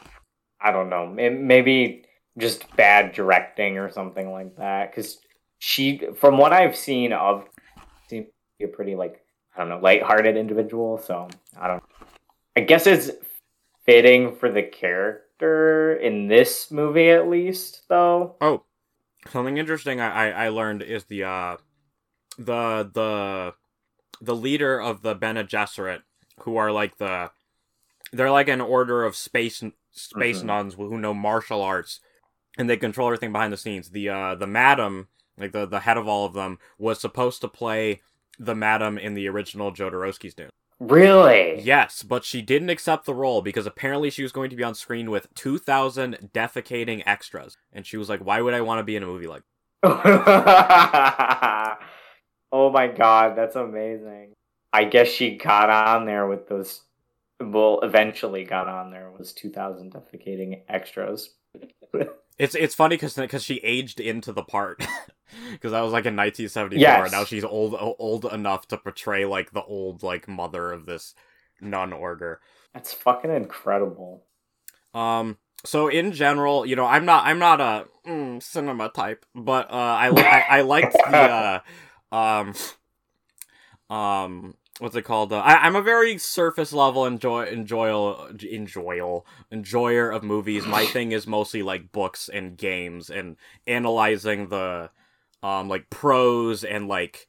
[0.61, 1.06] I don't know.
[1.06, 2.04] Maybe
[2.38, 4.90] just bad directing or something like that.
[4.90, 5.18] Because
[5.58, 7.46] she, from what I've seen of,
[8.08, 9.24] seems to be a pretty like
[9.56, 10.98] I don't know, lighthearted individual.
[10.98, 11.28] So
[11.61, 11.82] I don't.
[12.56, 13.11] I guess it's
[13.87, 18.37] fitting for the character in this movie, at least, though.
[18.40, 18.64] Oh,
[19.31, 21.57] something interesting I, I, I learned is the uh
[22.38, 23.55] the the
[24.20, 26.02] the leader of the Bene Gesserit,
[26.40, 27.31] who are like the
[28.12, 30.46] they're like an order of space space Mhm.
[30.46, 32.00] nuns who know martial arts,
[32.59, 33.90] and they control everything behind the scenes.
[33.90, 37.48] The uh the madam, like the the head of all of them, was supposed to
[37.48, 38.00] play
[38.38, 40.50] the madam in the original Jodorowsky's Dune.
[40.82, 41.60] Really?
[41.60, 44.74] Yes, but she didn't accept the role because apparently she was going to be on
[44.74, 47.56] screen with 2,000 defecating extras.
[47.72, 49.42] And she was like, why would I want to be in a movie like
[49.84, 51.76] oh
[52.52, 54.32] my god, that's amazing.
[54.72, 56.82] I guess she got on there with those.
[57.40, 61.30] Well, eventually got on there was 2,000 defecating extras.
[62.38, 64.78] It's it's funny because because she aged into the part
[65.52, 66.78] because that was like in 1974.
[66.80, 67.12] Yes.
[67.12, 71.14] Now she's old old enough to portray like the old like mother of this
[71.60, 72.40] nun order.
[72.74, 74.24] That's fucking incredible.
[74.94, 75.38] Um.
[75.64, 79.74] So in general, you know, I'm not I'm not a mm, cinema type, but uh,
[79.74, 81.62] I li- I, I liked the
[82.12, 82.54] uh, um
[83.88, 85.32] um what's it called?
[85.32, 88.14] Uh, I, I'm a very surface level enjoy enjoy
[88.50, 90.66] enjoy enjoyer of movies.
[90.66, 94.90] My thing is mostly like books and games and analyzing the
[95.42, 97.28] um like pros and like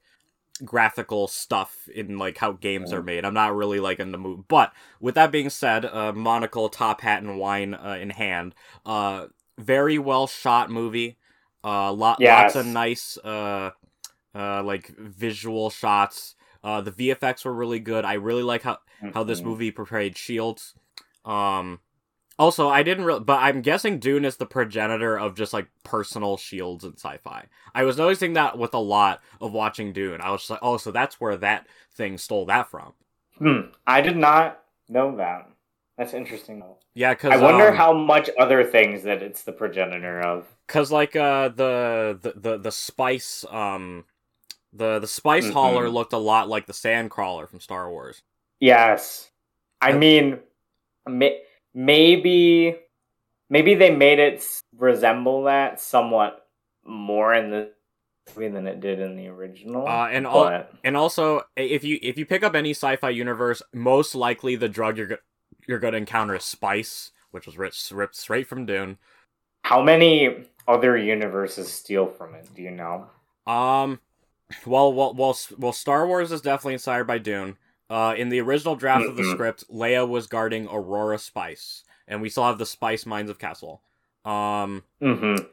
[0.65, 3.25] graphical stuff in like how games are made.
[3.25, 4.45] I'm not really like in the mood.
[4.47, 9.27] But with that being said, uh, monocle, top hat, and wine uh, in hand, uh,
[9.57, 11.17] very well shot movie.
[11.63, 12.25] Uh, lot, Yes.
[12.25, 13.71] lots of nice uh,
[14.35, 16.35] uh, like visual shots.
[16.63, 18.05] Uh, the VFX were really good.
[18.05, 18.79] I really like how
[19.13, 19.45] how this Mhm.
[19.45, 20.75] movie portrayed shields.
[21.25, 21.79] Um,
[22.39, 26.37] also, I didn't really, but I'm guessing Dune is the progenitor of just like personal
[26.37, 27.45] shields in sci-fi.
[27.75, 30.21] I was noticing that with a lot of watching Dune.
[30.21, 32.93] I was just like, oh, so that's where that thing stole that from.
[33.37, 33.59] Hmm.
[33.85, 35.49] I did not know that.
[35.97, 36.59] That's interesting.
[36.59, 36.77] though.
[36.95, 40.47] Yeah, because I wonder um, how much other things that it's the progenitor of.
[40.67, 44.05] Cause like uh the the the, the spice um
[44.73, 45.53] the the spice Mhm.
[45.53, 48.23] hauler looked a lot like the sandcrawler from Star Wars.
[48.59, 49.29] Yes,
[49.81, 50.39] I mean,
[51.07, 51.41] may-
[51.73, 52.77] maybe
[53.49, 54.45] maybe they made it
[54.77, 56.47] resemble that somewhat
[56.85, 57.71] more in the
[58.35, 59.85] movie than it did in the original.
[59.87, 63.61] Uh, and all- but- And also, if you if you pick up any sci-fi universe,
[63.73, 65.17] most likely the drug you're go-
[65.67, 68.97] you're going to encounter is spice, which was ripped, ripped straight from Dune.
[69.65, 72.45] how many other universes steal from it?
[72.53, 73.07] Do you know?
[73.47, 74.01] Um,
[74.65, 77.57] well, well, well, S- well, Star Wars is definitely inspired by Dune.
[77.89, 82.29] Uh, in the original draft of the script, Leia was guarding Aurora Spice, and we
[82.29, 83.81] still have the Spice Mines of Kessel.
[84.25, 85.45] Um, Mm-hmm.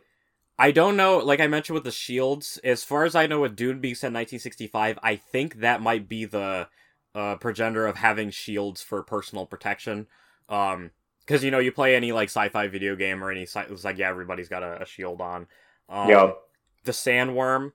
[0.59, 1.19] I don't know.
[1.19, 4.09] Like I mentioned with the shields, as far as I know, with Dune being set
[4.09, 6.69] in 1965, I think that might be the
[7.15, 10.07] uh, progenitor of having shields for personal protection.
[10.51, 13.85] Um, because you know, you play any like sci-fi video game or any, sci- it's
[13.85, 15.47] like yeah, everybody's got a, a shield on.
[15.89, 16.37] Um, Yep.
[16.85, 17.73] The sandworm.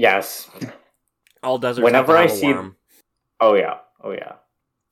[0.00, 0.48] Yes.
[1.42, 1.84] All deserts.
[1.84, 2.76] Whenever I to have a see- worm.
[3.38, 3.78] Oh yeah.
[4.02, 4.36] Oh yeah.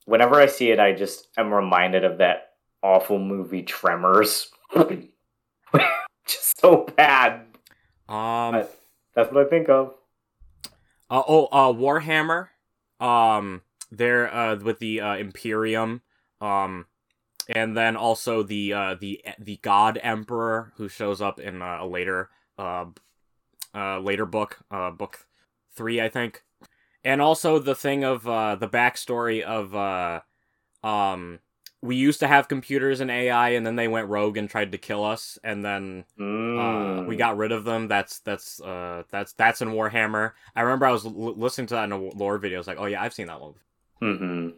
[0.05, 2.51] Whenever I see it, I just am reminded of that
[2.83, 4.51] awful movie Tremors.
[6.27, 7.41] just so bad.
[8.07, 8.53] Um.
[8.55, 8.67] I-
[9.15, 9.95] That's what I think of.
[11.09, 12.49] Uh, oh, uh, Warhammer.
[12.99, 16.01] Um, they're uh with the uh, Imperium.
[16.39, 16.85] Um,
[17.47, 21.87] and then also the uh the the God Emperor who shows up in uh, a
[21.87, 22.85] later uh
[23.75, 25.25] uh later book uh book
[25.75, 26.43] three I think,
[27.03, 30.21] and also the thing of uh the backstory of uh
[30.87, 31.39] um
[31.81, 34.77] we used to have computers and AI and then they went rogue and tried to
[34.77, 36.05] kill us and then
[36.55, 37.05] uh, Mm.
[37.05, 37.87] we got rid of them.
[37.87, 40.33] That's that's uh that's that's in Warhammer.
[40.55, 42.57] I remember I was l- listening to that in a lore video.
[42.57, 43.53] I was like, oh yeah, I've seen that one.
[44.01, 44.49] hmm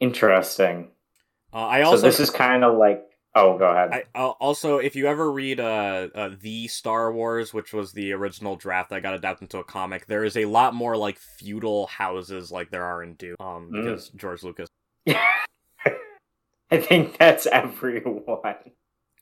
[0.00, 0.90] Interesting.
[1.52, 3.06] Uh, I also so this is kind of like.
[3.34, 3.92] Oh, go ahead.
[3.92, 8.12] I uh, also if you ever read uh, uh the Star Wars, which was the
[8.12, 11.86] original draft that got adapted into a comic, there is a lot more like feudal
[11.86, 13.36] houses like there are in Dune.
[13.40, 13.84] Um, Mm.
[13.84, 14.68] because George Lucas.
[16.70, 18.54] I think that's everyone.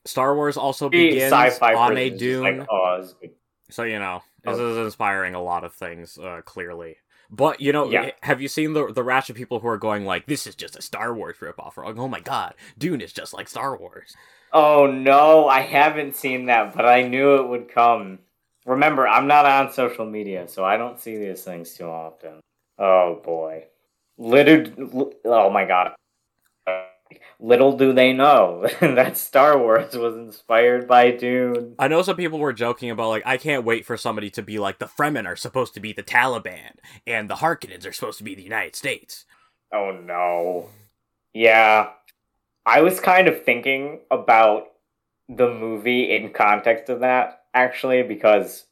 [0.05, 2.43] Star Wars also begins on a Dune.
[2.43, 3.31] Like, oh, this is good.
[3.69, 4.71] So you know, this Oh.
[4.71, 6.97] is inspiring a lot of things, uh, clearly.
[7.31, 8.11] But you know, Yeah.
[8.23, 10.77] have you seen the the rash of people who are going like, "This is just
[10.77, 11.77] a Star Wars ripoff"?
[11.77, 14.15] Or like, "Oh my god, Dune is just like Star Wars."
[14.53, 18.19] Oh no, I haven't seen that, but I knew it would come.
[18.65, 22.41] Remember, I'm not on social media, so I don't see these things too often.
[22.77, 23.65] Oh boy.
[24.17, 25.95] Little, oh my god.
[27.39, 31.75] Little do they know that Star Wars was inspired by Dune.
[31.79, 34.59] I know some people were joking about like, I can't wait for somebody to be
[34.59, 38.23] like, the Fremen are supposed to be the Taliban, and the Harkonnens are supposed to
[38.23, 39.25] be the United States.
[39.73, 40.69] Oh no.
[41.33, 41.89] Yeah.
[42.65, 44.67] I was kind of thinking about
[45.27, 48.65] the movie in context of that, actually, because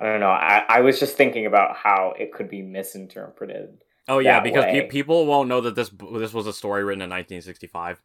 [0.00, 0.30] I don't know.
[0.30, 3.82] I, I was just thinking about how it could be misinterpreted.
[4.08, 7.10] Oh yeah, because pe- people won't know that this this was a story written in
[7.10, 8.00] 1965.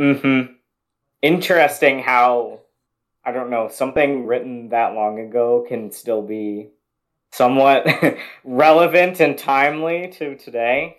[0.00, 0.52] Mm-hmm.
[1.22, 2.60] Interesting how
[3.24, 6.70] I don't know, something written that long ago can still be
[7.30, 7.86] somewhat
[8.44, 10.98] relevant and timely to today.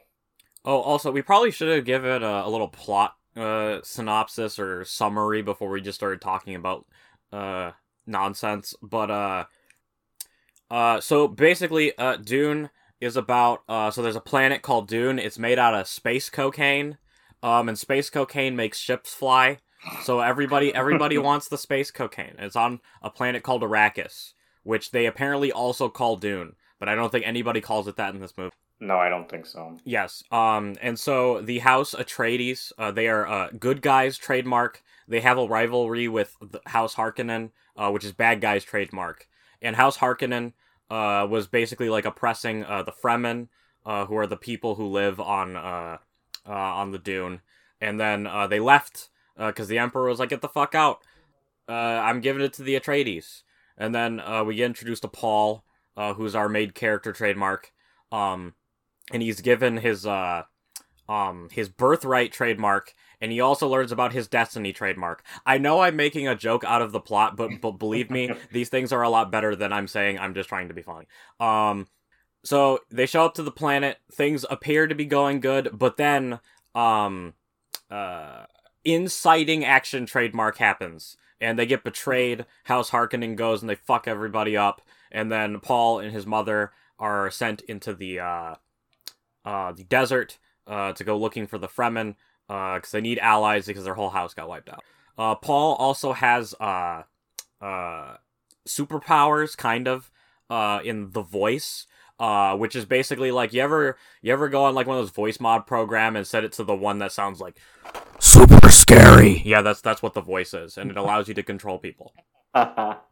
[0.64, 5.42] Oh, also, we probably should have given a, a little plot uh, synopsis or summary
[5.42, 6.86] before we just started talking about
[7.32, 7.72] uh,
[8.06, 8.76] nonsense.
[8.82, 9.46] But uh,
[10.70, 12.70] uh, so basically, uh, Dune
[13.02, 15.20] is about uh, so there's a planet called Dune.
[15.20, 16.98] It's made out of space cocaine,
[17.42, 19.60] um, and space cocaine makes ships fly.
[20.04, 22.36] So everybody everybody wants the space cocaine.
[22.38, 24.34] It's on a planet called Arrakis,
[24.64, 28.22] which they apparently also call Dune, but I don't think anybody calls it that in
[28.22, 28.54] this movie.
[28.82, 29.78] No, I don't think so.
[29.84, 30.24] Yes.
[30.32, 34.82] Um, and so the House Atreides, uh, they are uh, good guys trademark.
[35.06, 39.28] They have a rivalry with the House Harkonnen, uh, which is bad guys trademark.
[39.62, 40.54] And House Harkonnen
[40.90, 43.48] uh, was basically like oppressing uh, the Fremen,
[43.86, 45.98] uh, who are the people who live on uh,
[46.48, 47.42] uh, on the Dune.
[47.82, 51.00] And then uh, they left because the Emperor was like, "Get the fuck out!
[51.68, 53.44] Uh, I'm giving it to the Atreides."
[53.78, 55.64] And then uh, we get introduced to Paul,
[55.96, 57.72] uh, who's our main character trademark.
[58.12, 58.56] Um,
[59.12, 60.44] and he's given his uh
[61.08, 65.24] um his birthright trademark and he also learns about his destiny trademark.
[65.46, 68.70] I know I'm making a joke out of the plot, but but believe me, these
[68.70, 70.20] things are a lot better than I'm saying.
[70.20, 71.08] I'm just trying to be funny.
[71.40, 71.88] Um
[72.44, 76.40] so they show up to the planet, things appear to be going good, but then
[76.76, 77.34] um
[77.92, 78.46] uh
[78.86, 82.46] inciting action trademark happens and they get betrayed.
[82.66, 87.32] House Harkonnen goes and they fuck everybody up and then Paul and his mother are
[87.32, 88.56] sent into the uh
[89.46, 92.16] uh, the desert uh, to go looking for the Fremen.
[92.50, 94.84] Because they need allies because their whole house got wiped out.
[95.18, 97.04] Uh, Paul also has uh,
[97.62, 98.16] uh,
[98.68, 100.10] superpowers, kind of,
[100.50, 101.86] uh, in the voice,
[102.20, 105.12] uh, which is basically like you ever you ever go on like one of those
[105.12, 107.58] voice mod program and set it to the one that sounds like
[108.20, 109.42] super scary.
[109.46, 112.14] Yeah, that's that's what the voice is, and it allows you to control people.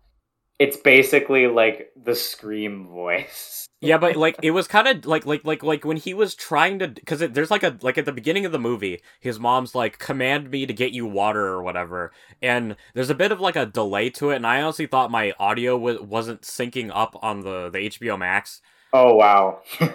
[0.59, 3.63] it's basically like the scream voice.
[3.79, 6.79] Yeah, but like it was kind of like like like like when he was trying
[6.79, 9.99] to because there's like a like at the beginning of the movie, his mom's like
[9.99, 13.67] command me to get you water or whatever, and there's a bit of like a
[13.67, 17.69] delay to it, and I honestly thought my audio was wasn't syncing up on the
[17.69, 18.63] the HBO Max.
[18.93, 19.61] Oh wow.
[19.79, 19.91] and,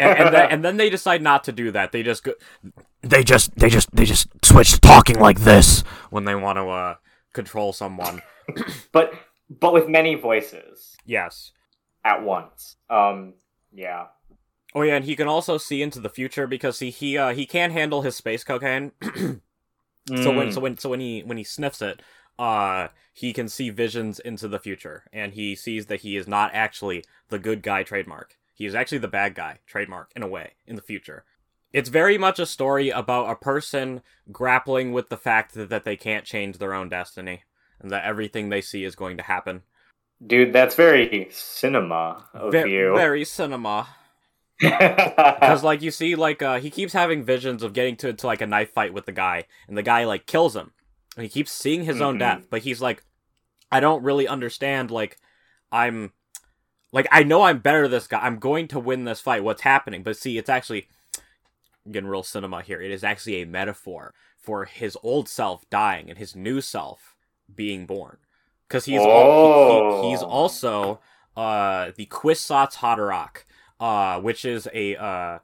[0.00, 1.90] and, then, and then they decide not to do that.
[1.90, 2.34] They just go,
[3.02, 6.68] they just they just they just switch to talking like this when they want to
[6.68, 6.94] uh
[7.32, 8.22] control someone.
[8.92, 9.12] but
[9.50, 11.52] but with many voices yes.
[12.04, 12.76] at once.
[12.88, 13.34] Um
[13.72, 14.06] yeah.
[14.74, 17.46] Oh yeah, and he can also see into the future because he he uh, he
[17.46, 18.92] can handle his space cocaine.
[20.06, 20.52] So when Mm.
[20.52, 22.02] so when so when he when he sniffs it,
[22.38, 26.50] uh, he can see visions into the future, and he sees that he is not
[26.52, 28.36] actually the good guy trademark.
[28.52, 31.24] He is actually the bad guy trademark in a way in the future.
[31.72, 35.96] It's very much a story about a person grappling with the fact that, that they
[35.96, 37.44] can't change their own destiny
[37.80, 39.62] and that everything they see is going to happen.
[40.24, 42.94] Dude, that's very cinema of Ve- you.
[42.96, 43.88] Very cinema.
[44.60, 48.40] Because like you see, like uh, he keeps having visions of getting to, to like
[48.40, 50.72] a knife fight with the guy, and the guy like kills him.
[51.16, 52.20] And he keeps seeing his own Mhm.
[52.20, 53.02] death, but he's like,
[53.70, 54.90] I don't really understand.
[54.90, 55.18] Like,
[55.72, 56.12] I'm,
[56.92, 58.20] like I know I'm better than this guy.
[58.20, 59.42] I'm going to win this fight.
[59.44, 60.02] What's happening?
[60.02, 60.86] But see, it's actually
[61.84, 62.80] I'm getting real cinema here.
[62.80, 67.13] It is actually a metaphor for his old self dying and his new self
[67.52, 68.18] being born.
[68.68, 70.26] Because he's al- he- he- he's Oh.
[70.28, 71.00] also
[71.36, 73.42] uh the Kwisatz Haderach
[73.80, 75.38] uh, which is a uh,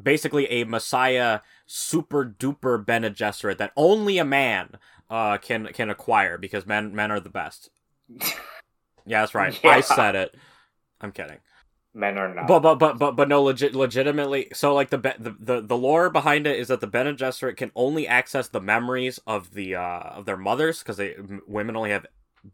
[0.00, 4.76] basically a Messiah super duper Bene Gesserit that only a man
[5.10, 7.70] uh, can can acquire because men men are the best.
[9.08, 9.56] Yeah, that's right.
[9.64, 10.34] I said it.
[11.00, 11.38] I'm kidding.
[11.96, 12.46] Men are not.
[12.46, 14.48] But but but but but no, legit legitimately.
[14.52, 17.72] So like the, the the the lore behind it is that the Bene Gesserit can
[17.74, 21.14] only access the memories of the uh of their mothers because they
[21.46, 22.04] women only have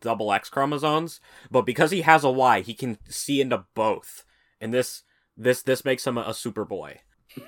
[0.00, 1.20] double X chromosomes.
[1.50, 4.24] But because he has a Y, he can see into both,
[4.60, 5.02] and this
[5.36, 7.00] this this makes him a, a super boy.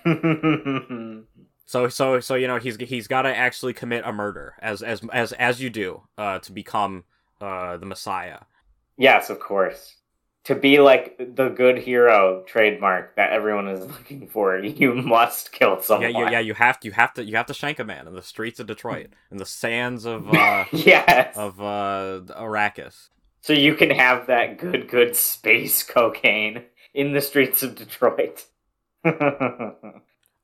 [1.66, 5.00] So so so you know he's he's got to actually commit a murder as as
[5.12, 7.04] as as you do uh to become
[7.40, 8.40] uh the Messiah.
[8.98, 9.96] yes, of course.
[10.44, 15.80] To be like the good hero trademark that everyone is looking for, you must kill
[15.80, 16.12] someone.
[16.12, 16.40] Yeah, yeah, yeah.
[16.40, 18.60] You have to, you have to, you have to shank a man in the streets
[18.60, 21.36] of Detroit, in the sands of uh, yes.
[21.36, 23.08] of uh, Arrakis.
[23.40, 28.46] So you can have that good, good space cocaine in the streets of Detroit.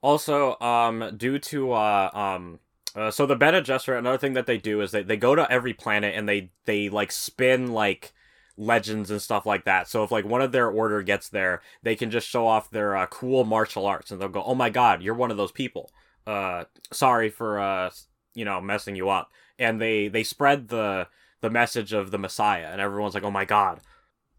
[0.02, 2.58] Also, um, due to uh, um,
[2.94, 5.50] uh, so the Bene Gesserit, another thing that they do is they they go to
[5.50, 8.12] every planet and they they like spin like
[8.56, 9.88] legends and stuff like that.
[9.88, 12.96] So if like one of their order gets there, they can just show off their
[12.96, 15.90] uh, cool martial arts and they'll go, "Oh my god, you're one of those people."
[16.26, 17.90] Uh, sorry for uh,
[18.34, 19.30] you know, messing you up.
[19.58, 21.08] And they they spread the
[21.40, 23.80] the message of the Messiah, and everyone's like, "Oh my god,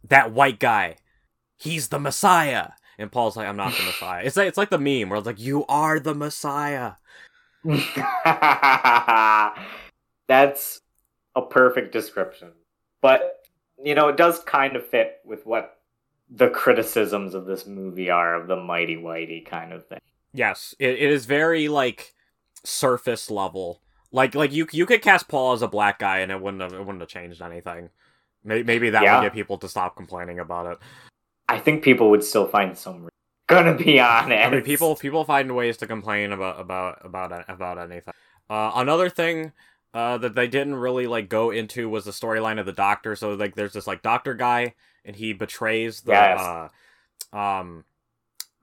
[0.08, 0.98] that white guy,
[1.58, 4.80] he's the Messiah." And Paul's like, "I'm not the Messiah." It's like it's like the
[4.80, 6.94] meme where it's like, "You are the Messiah."
[10.28, 10.82] That's
[11.36, 12.54] a perfect description.
[13.02, 13.41] But,
[13.84, 15.78] you know, it does kind of fit with what
[16.30, 20.00] the criticisms of this movie are of the mighty whitey kind of thing.
[20.34, 22.14] Yes, it, it is very like
[22.64, 23.82] surface level.
[24.12, 26.74] Like like you you could cast Paul as a black guy and it wouldn't have
[26.74, 27.90] it wouldn't have changed anything.
[28.44, 29.20] Maybe, maybe that Yeah.
[29.20, 30.78] would get people to stop complaining about it.
[31.48, 33.10] I think people would still find some.
[33.48, 34.32] Gonna be honest.
[34.32, 38.14] I mean, people people find ways to complain about about about about anything.
[38.50, 39.52] Uh, another thing
[39.94, 43.16] uh, that they didn't really like go into was the storyline of the Doctor.
[43.16, 44.74] So like, there's this like Doctor guy,
[45.06, 46.40] and he betrays the Yes.
[47.34, 47.86] uh, um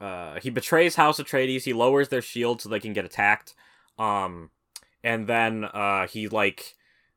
[0.00, 1.64] uh he betrays House Atreides.
[1.64, 3.54] He lowers their shield so they can get attacked.
[3.98, 4.50] Um,
[5.02, 6.74] and then uh he like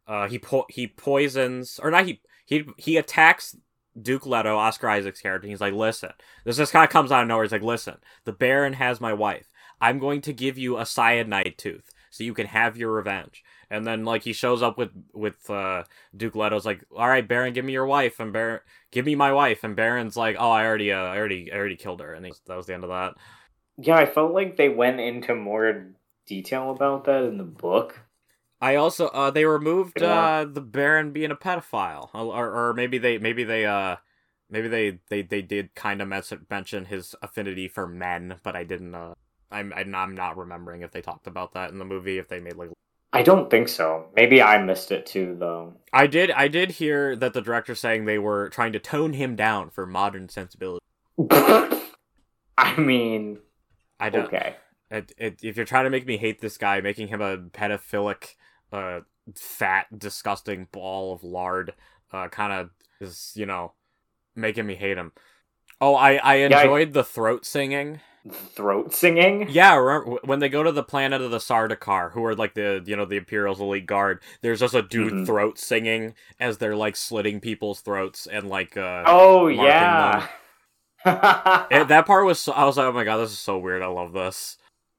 [0.08, 3.56] uh he po- he poisons or not he he he attacks
[4.02, 5.45] Duke Leto, Oscar Isaac's character.
[5.45, 6.12] and He's like, listen,
[6.45, 7.43] this just kind of comes out of nowhere.
[7.43, 9.47] He's like, listen, the Baron has my wife.
[9.82, 13.43] I'm going to give you a cyanide tooth so you can have your revenge.
[13.72, 17.53] And then like he shows up with with uh, Duke Leto's like, all right, Baron,
[17.53, 18.59] give me your wife, and Baron,
[18.91, 19.63] give me my wife.
[19.63, 22.34] And Baron's like, oh, I already, uh, I already, I already killed her, and he,
[22.47, 23.13] that was the end of that.
[23.78, 25.88] Yeah, I felt like they went into more
[26.28, 28.01] detail about that in the book.
[28.59, 30.19] I also uh they removed Yeah.
[30.19, 33.95] uh the Baron being a pedophile, or or maybe they maybe they uh
[34.49, 36.07] maybe they they they did kind of
[36.49, 39.13] mention his affinity for men, but I didn't uh
[39.51, 42.17] I'm I'm I'm not remembering if they talked about that in the movie.
[42.19, 42.69] If they made like
[43.14, 44.07] I don't think so.
[44.16, 45.74] Maybe I missed it too, though.
[45.91, 49.36] I did I did hear that the director saying they were trying to tone him
[49.36, 50.84] down for modern sensibility.
[52.57, 53.39] I mean,
[53.99, 54.26] I don't.
[54.26, 54.55] okay.
[54.89, 58.36] It, it, if you're trying to make me hate this guy, making him a pedophilic,
[58.74, 59.01] uh,
[59.36, 61.74] fat, disgusting ball of lard,
[62.12, 63.74] uh, kind of is you know
[64.36, 65.12] making me hate him.
[65.82, 67.99] Oh, I I I- enjoyed the throat singing.
[68.30, 69.47] Throat singing?
[69.49, 72.84] Yeah, remember, when they go to the planet of the Sardaukar, who are like the
[72.86, 75.26] you know the Imperial's elite guard, there's just a dude Mhm.
[75.26, 80.28] throat singing as they're like slitting people's throats and like uh Oh, yeah.
[81.03, 83.88] that part was so, I was like oh my god this is so weird I
[83.88, 84.57] love this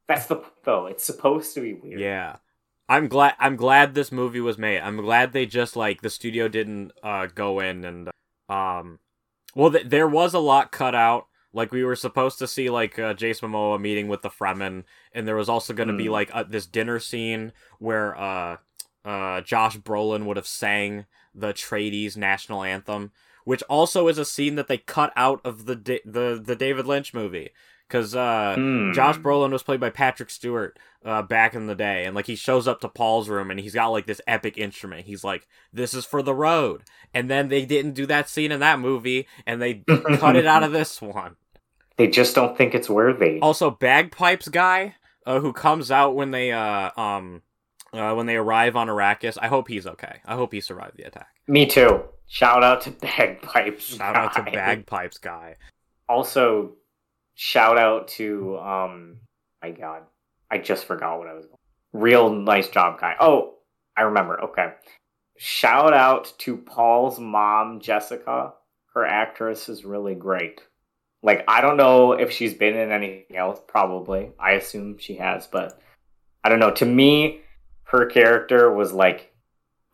[0.09, 0.87] That's the though.
[0.87, 2.01] It's supposed to be weird.
[2.01, 2.37] yeah
[2.89, 6.49] I'm glad I'm glad this movie was made I'm glad they just like the studio
[6.49, 8.11] didn't uh go in and
[8.49, 8.99] um
[9.55, 12.99] well th- there was a lot cut out like we were supposed to see like
[12.99, 16.13] uh, Jason Momoa meeting with the Fremen, and there was also going to be Hmm.
[16.13, 18.57] like uh, this dinner scene where uh,
[19.05, 23.11] uh, Josh Brolin would have sang the Atreides national anthem,
[23.45, 26.87] which also is a scene that they cut out of the da- the the David
[26.87, 27.51] Lynch movie
[27.89, 28.93] because uh, Hmm.
[28.93, 32.37] Josh Brolin was played by Patrick Stewart uh, back in the day, and like he
[32.37, 35.05] shows up to Paul's room and he's got like this epic instrument.
[35.07, 38.61] He's like, "This is for the road," and then they didn't do that scene in
[38.61, 39.75] that movie, and they
[40.17, 41.37] cut it out of this one.
[41.97, 43.41] They just don't think it's worthy.
[43.41, 47.43] Also, bagpipes guy uh, who comes out when they uh um
[47.93, 49.37] uh, when they arrive on Arrakis.
[49.41, 50.21] I hope he's okay.
[50.25, 51.29] I hope he survived the attack.
[51.47, 52.03] Me too.
[52.27, 53.97] Shout out to Bagpipes.
[53.97, 55.57] Shout out to bagpipes guy.
[56.09, 56.73] Also,
[57.35, 59.19] shout out to um.
[59.63, 60.03] My God,
[60.51, 61.47] I just forgot what I was.
[61.47, 61.59] Going.
[61.93, 63.15] Real nice job, guy.
[63.21, 63.57] Oh,
[63.97, 64.41] I remember.
[64.45, 64.73] Okay.
[65.37, 68.55] Shout out to Paul's mom, Jessica.
[68.95, 70.63] Her actress is really great.
[71.23, 73.61] Like I don't know if she's been in anything else.
[73.67, 75.81] Probably, I assume she has, but
[76.43, 76.73] I don't know.
[76.73, 77.41] To me,
[77.85, 79.33] her character was like,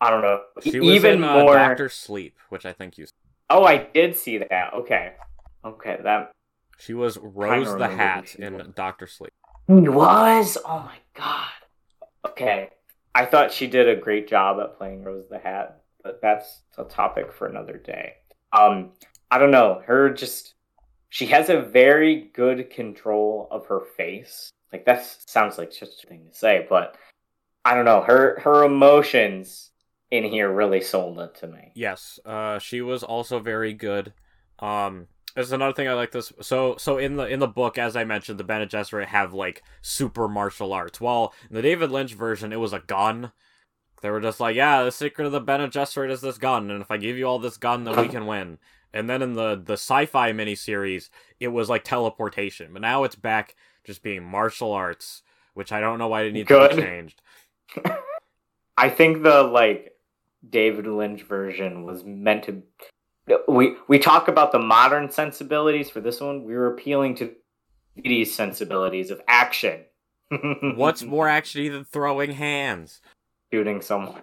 [0.01, 1.53] I don't know, She was even in uh, more.
[1.55, 3.05] Doctor Sleep, which I think you.
[3.49, 4.73] Oh, I did see that.
[4.73, 5.13] Okay,
[5.63, 6.31] okay, that
[6.79, 8.73] She was Rose the Hat in.
[8.75, 9.33] Doctor Sleep.
[9.67, 10.57] was.
[10.65, 11.49] Oh my god.
[12.27, 12.69] Okay,
[13.13, 16.83] I thought she did a great job at playing Rose the Hat, but that's a
[16.85, 18.13] topic for another day.
[18.51, 18.93] Um,
[19.29, 19.83] I don't know.
[19.85, 20.53] Her just
[21.09, 24.51] she has a very good control of her face.
[24.71, 26.95] Like that sounds like just a thing to say, but
[27.65, 28.01] I don't know.
[28.01, 29.71] Her her emotions
[30.11, 31.71] in here really sold it to me.
[31.75, 34.13] Yes, uh, she was also very good.
[34.59, 36.33] Um, there's another thing I like this.
[36.41, 39.63] So, so in the in the book, as I mentioned, the Bene Gesserit have like
[39.81, 41.01] super martial arts.
[41.01, 43.31] While in the David Lynch version, it was a gun.
[44.01, 46.81] They were just like, yeah, the secret of the Bene Gesserit is this gun, and
[46.81, 48.57] if I give you all this gun, then we can win.
[48.93, 51.09] And then in the the sci-fi miniseries,
[51.39, 55.23] it was like teleportation, but now it's back just being martial arts,
[55.53, 57.21] which I don't know why it needs to be changed.
[58.77, 59.93] I think the like
[60.47, 62.63] David Lynch version was meant to.
[63.47, 66.43] We we talk about the modern sensibilities for this one.
[66.43, 67.35] We were appealing to
[67.95, 69.81] these sensibilities of action.
[70.75, 73.01] What's more actually than throwing hands?
[73.51, 74.21] shooting someone?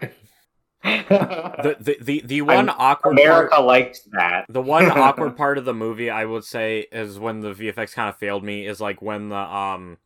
[0.87, 3.26] The the the, the one awkward part.
[3.26, 4.47] America liked that.
[4.49, 8.09] The one awkward part of the movie, I would say, is when the VFX kind
[8.09, 8.66] of failed me.
[8.66, 9.99] Is like when the um,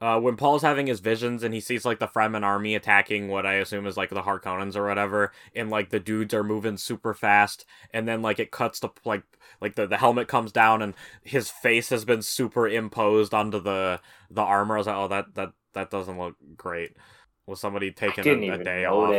[0.00, 3.46] uh, when Paul's having his visions and he sees like the Fremen army attacking what
[3.46, 7.14] I assume is like the Harkonnens or whatever, and like the dudes are moving super
[7.14, 9.22] fast, and then like it cuts to like
[9.60, 14.00] like the, the helmet comes down and his face has been superimposed onto the
[14.30, 14.74] the armor.
[14.74, 16.96] I was like, oh, that that that doesn't look great.
[17.46, 19.10] Was somebody taking a, a day off?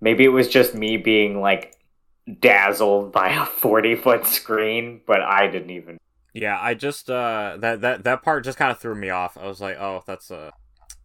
[0.00, 1.76] Maybe it was just me being like
[2.40, 5.98] dazzled by a forty foot screen, but I didn't even.
[6.32, 9.36] Yeah, I just uh that that that part just kind of threw me off.
[9.36, 10.52] I was like, oh, that's a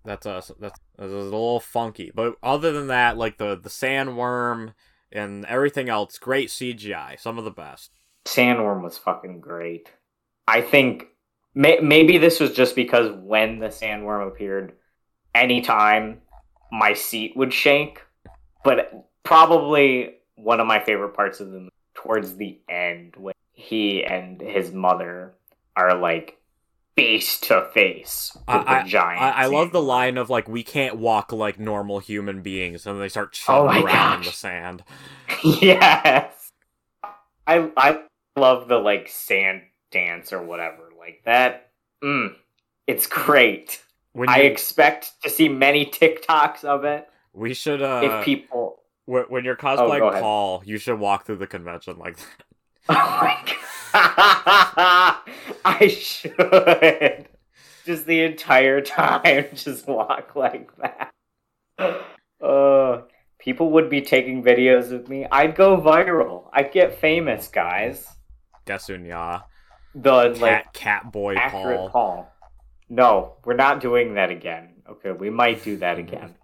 [0.04, 2.12] that's a that's, that's a little funky.
[2.14, 4.74] But other than that, like the the sandworm
[5.12, 7.92] and everything else, great CGI, some of the best.
[8.26, 9.92] Sandworm was fucking great.
[10.48, 11.08] I think
[11.54, 14.74] may- maybe this was just because when the sandworm appeared,
[15.34, 16.22] anytime
[16.72, 18.00] my seat would shake,
[18.66, 24.04] but probably one of my favorite parts of the movie towards the end when he
[24.04, 25.34] and his mother
[25.78, 26.38] are like
[26.98, 29.22] face to face with I- the giant.
[29.22, 33.00] I, I love the line of like we can't walk like normal human beings, and
[33.00, 34.84] they start Oh chugging my around in the sand.
[35.44, 36.52] yes.
[37.48, 38.02] I I
[38.36, 39.62] love the like sand
[39.92, 40.90] dance or whatever.
[41.00, 41.70] Like that.
[42.04, 42.34] Mm,
[42.88, 43.82] it's great.
[44.14, 48.82] When I expect to see many TikToks of it we should uh if people.
[49.06, 50.22] when, when you're Oh, cosplaying ahead.
[50.22, 52.26] Paul, you should walk through the convention like that.
[52.88, 55.32] Oh my god!
[55.66, 57.28] I should.
[57.86, 61.12] just the entire time just walk like that.
[62.42, 63.02] Uh,
[63.40, 65.26] people would be taking videos of me.
[65.32, 66.50] I'd go viral.
[66.54, 68.08] I'd get famous, guys.
[68.68, 69.44] Desunya.
[69.96, 71.90] The Cat, like cat boy Paul.
[71.90, 72.32] Paul.
[72.90, 74.74] No, we're not doing that again.
[74.88, 76.36] Okay, we might do that again.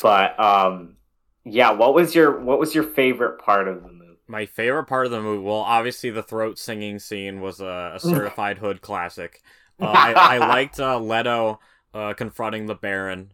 [0.00, 0.96] But um
[1.44, 4.18] yeah, what was your what was your favorite part of the movie?
[4.26, 8.00] My favorite part of the movie, well, obviously the throat singing scene was a, a
[8.00, 9.42] certified hood classic.
[9.80, 11.60] Uh, I, I liked uh, Leto
[11.94, 13.32] uh, confronting the Baron,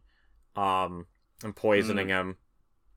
[0.56, 1.06] um,
[1.42, 2.36] and poisoning him.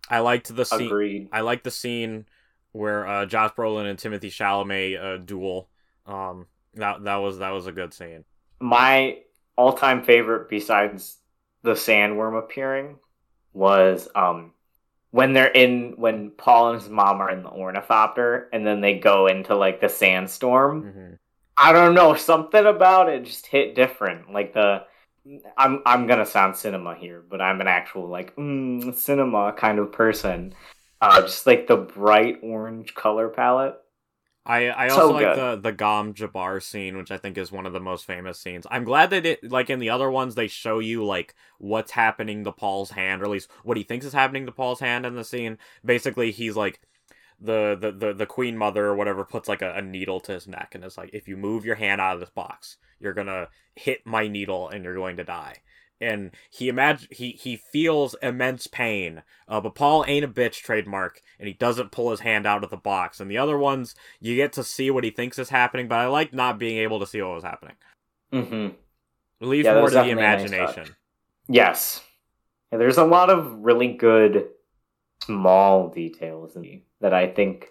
[0.09, 0.87] I liked the scene.
[0.87, 1.29] Agreed.
[1.31, 2.25] I liked the scene
[2.71, 5.69] where uh, Josh Brolin and Timothée Chalamet uh, duel.
[6.05, 8.23] Um, that that was that was a good scene.
[8.59, 9.17] My
[9.55, 11.17] all-time favorite besides
[11.63, 12.97] the sandworm appearing
[13.57, 14.53] was um
[15.11, 18.99] when they're in when Paul and his mom are in the ornithopter and then they
[18.99, 20.83] go into like the sandstorm.
[20.83, 21.13] hmm
[21.59, 24.31] I don't know, something about it just hit different.
[24.31, 24.83] Like the
[25.57, 29.91] I'm I'm gonna sound cinema here, but I'm an actual like mm, cinema kind of
[29.91, 30.53] person.
[31.01, 33.75] Uh, just like the bright orange color palette.
[34.47, 37.65] I I So also like the the Gom Jabbar scene, which I think is one
[37.65, 38.65] of the most famous scenes.
[38.71, 42.43] I'm glad that it like in the other ones they show you like what's happening
[42.45, 45.15] to Paul's hand, or at least what he thinks is happening to Paul's hand in
[45.15, 45.57] the scene.
[45.83, 46.79] Basically, he's like
[47.39, 50.47] the the the, the queen mother or whatever puts like a, a needle to his
[50.47, 53.49] neck and it's like if you move your hand out of this box, you're gonna
[53.75, 55.57] hit my needle and you're going to die.
[55.99, 61.23] And he imagine he he feels immense pain, uh, but Paul ain't a bitch trademark,
[61.39, 63.19] and he doesn't pull his hand out of the box.
[63.19, 66.05] And the other ones, you get to see what he thinks is happening, but I
[66.05, 67.75] like not being able to see what was happening.
[68.31, 68.75] Mm-hmm.
[69.39, 70.95] It leaves Yeah, more to the a nice imagination.
[71.47, 72.03] Yes.
[72.71, 74.49] Yeah, there's a lot of really good
[75.23, 77.69] small details in that I think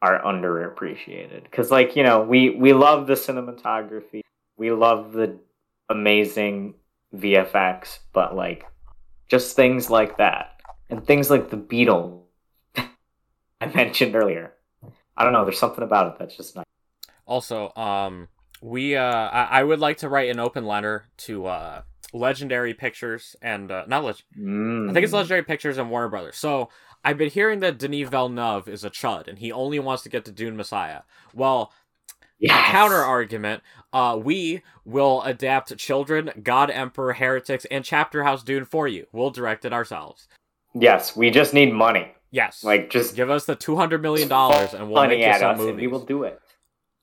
[0.00, 1.42] are underappreciated.
[1.44, 4.20] Because, like, you know, we, we love the cinematography,
[4.56, 5.38] we love the
[5.88, 6.74] amazing
[7.14, 8.66] VFX, but, like,
[9.28, 10.60] just things like that.
[10.90, 12.26] And things like the beetle
[12.76, 14.54] I mentioned earlier.
[15.16, 16.64] I don't know, there's something about it that's just nice.
[17.26, 18.28] Also, um,
[18.62, 21.82] we uh, I, I would like to write an open letter to uh,
[22.14, 25.16] Legendary Pictures and uh, not Leg- I think it's Mm.
[25.16, 26.36] Legendary Pictures and Warner Brothers.
[26.36, 26.70] So
[27.04, 30.24] I've been hearing that Denis Villeneuve is a chud and he only wants to get
[30.24, 31.02] to Dune Messiah.
[31.34, 31.72] Well,
[32.38, 32.70] Yes.
[32.70, 33.62] counter argument,
[33.92, 39.06] uh, we will adapt Children, God Emperor, Heretics, and Chapter House Dune for you.
[39.12, 40.28] We'll direct it ourselves.
[40.74, 42.12] Yes, we just need money.
[42.30, 42.62] Yes.
[42.62, 45.58] Like, just give us the two hundred million dollars and we'll make you some us,
[45.58, 45.80] and movies.
[45.80, 46.40] we will do it.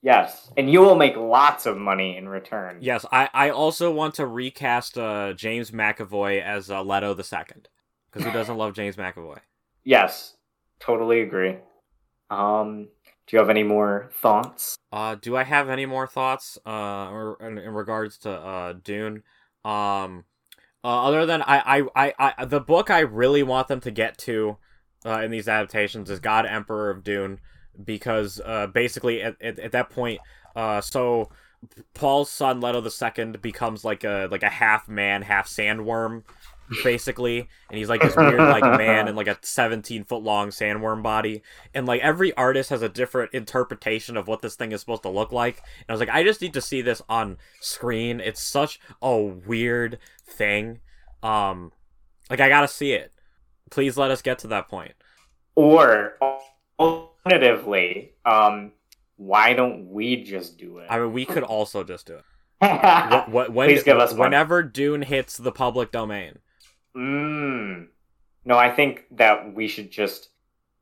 [0.02, 2.78] Yes, and you will make lots of money in return.
[2.80, 7.68] Yes, I, I also want to recast uh, James McAvoy as uh, Leto the second
[8.10, 9.38] because who doesn't love James McAvoy?
[9.82, 10.36] Yes,
[10.78, 11.56] totally agree.
[12.30, 12.88] Um,
[13.26, 14.78] do you have any more thoughts?
[14.92, 19.22] Uh, do I have any more thoughts uh, in, in regards to uh, Dune?
[19.64, 20.24] Um,
[20.84, 24.16] uh, other than I, I, I, I, the book I really want them to get
[24.18, 24.58] to
[25.04, 27.40] uh, in these adaptations is God Emperor of Dune
[27.84, 30.20] because uh, basically at, at, at that point,
[30.54, 31.30] uh, so
[31.94, 36.22] Paul's son Leto the second becomes like a like a half man, half sandworm,
[36.82, 41.02] basically, and he's like this weird like man in like a seventeen foot long sandworm
[41.02, 41.42] body,
[41.74, 45.08] and like every artist has a different interpretation of what this thing is supposed to
[45.08, 45.58] look like.
[45.80, 48.20] And I was like, I just need to see this on screen.
[48.20, 49.98] It's such a weird
[50.28, 50.80] thing.
[51.22, 51.72] Um,
[52.30, 53.12] like I gotta see it.
[53.70, 54.92] Please let us get to that point.
[55.54, 56.18] Or
[56.78, 58.72] alternatively, um,
[59.16, 60.86] why don't we just do it?
[60.90, 62.24] I mean, we could also just do it.
[62.58, 64.22] What, what, when, Please give us money.
[64.22, 66.38] whenever Dune hits the public domain.
[66.96, 67.88] Mm.
[68.44, 70.28] No, I think that we should just,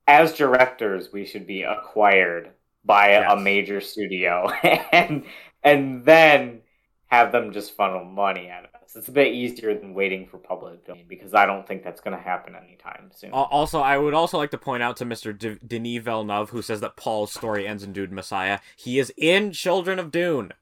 [0.07, 2.51] as directors, we should be acquired
[2.85, 3.33] by Yes.
[3.33, 4.49] a major studio,
[4.93, 5.25] and
[5.63, 6.61] and then
[7.07, 8.95] have them just funnel money of us.
[8.97, 12.17] It's a bit easier than waiting for public domain because I don't think that's going
[12.17, 13.31] to happen anytime soon.
[13.33, 15.37] Also, I would also like to point out to Mr.
[15.37, 18.59] D- Denis Villeneuve, who says that Paul's story ends in Dune Messiah.
[18.77, 20.53] He is in Children of Dune.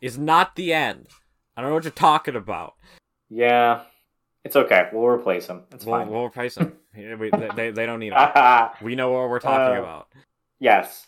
[0.00, 1.08] Is not the end.
[1.56, 2.74] I don't know what you're talking about.
[3.28, 3.82] Yeah,
[4.48, 4.88] it's okay.
[4.92, 5.64] We'll replace him.
[5.72, 6.08] It's We'll, fine.
[6.08, 6.72] we'll replace him.
[6.96, 8.28] We- they, they, don't need him.
[8.82, 10.08] We know what we're talking Uh, about.
[10.58, 11.06] yes,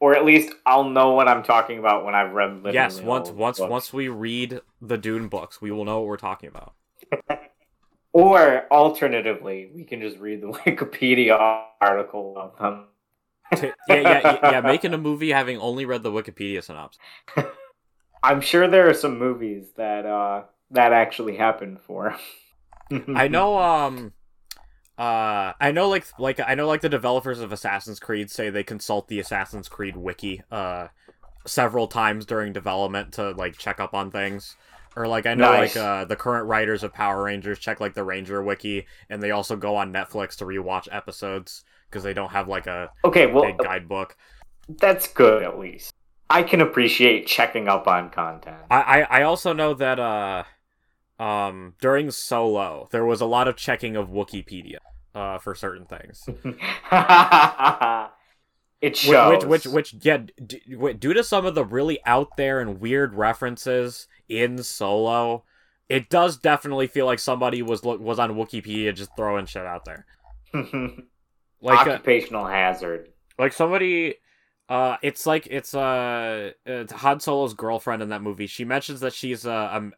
[0.00, 2.62] or at least I'll know what I'm talking about when I've read.
[2.72, 3.70] Yes, once once books.
[3.70, 6.74] once we read the Dune books, we will know what we're talking about.
[8.12, 11.36] Or alternatively, we can just read the Wikipedia
[11.82, 12.86] article of them.
[13.52, 14.60] Yeah, yeah, yeah, yeah.
[14.62, 16.98] Making a movie having only read the Wikipedia synopsis.
[18.22, 22.16] I'm sure there are some movies that uh that actually happened for.
[23.14, 24.12] I know um
[24.98, 28.62] uh I know like like I know like the developers of Assassin's Creed say they
[28.64, 30.88] consult the Assassin's Creed wiki uh
[31.46, 34.56] several times during development to like check up on things.
[34.96, 35.76] Or like I know Nice.
[35.76, 39.30] like uh, the current writers of Power Rangers check like the Ranger wiki, and they
[39.30, 43.42] also go on Netflix to rewatch episodes because they don't have like a Okay, well,
[43.42, 44.16] big guidebook.
[44.68, 45.92] that's good at least.
[46.30, 48.56] I can appreciate checking up on content.
[48.70, 50.44] I, I I also know that uh
[51.18, 54.78] um during Solo there was a lot of checking of Wikipedia
[55.14, 56.28] uh for certain things.
[58.80, 59.44] it Which, shows.
[59.44, 60.60] which, which, which, yeah, d-
[60.98, 65.44] due to some of the really out there and weird references in Solo,
[65.88, 70.06] it does definitely feel like somebody was was on Wikipedia just throwing shit out there.
[71.62, 73.08] Like, uh, occupational hazard.
[73.38, 74.16] like somebody,
[74.68, 78.46] uh, it's like it's uh, it's Han Solo's girlfriend in that movie.
[78.46, 79.90] She mentions that she's a, a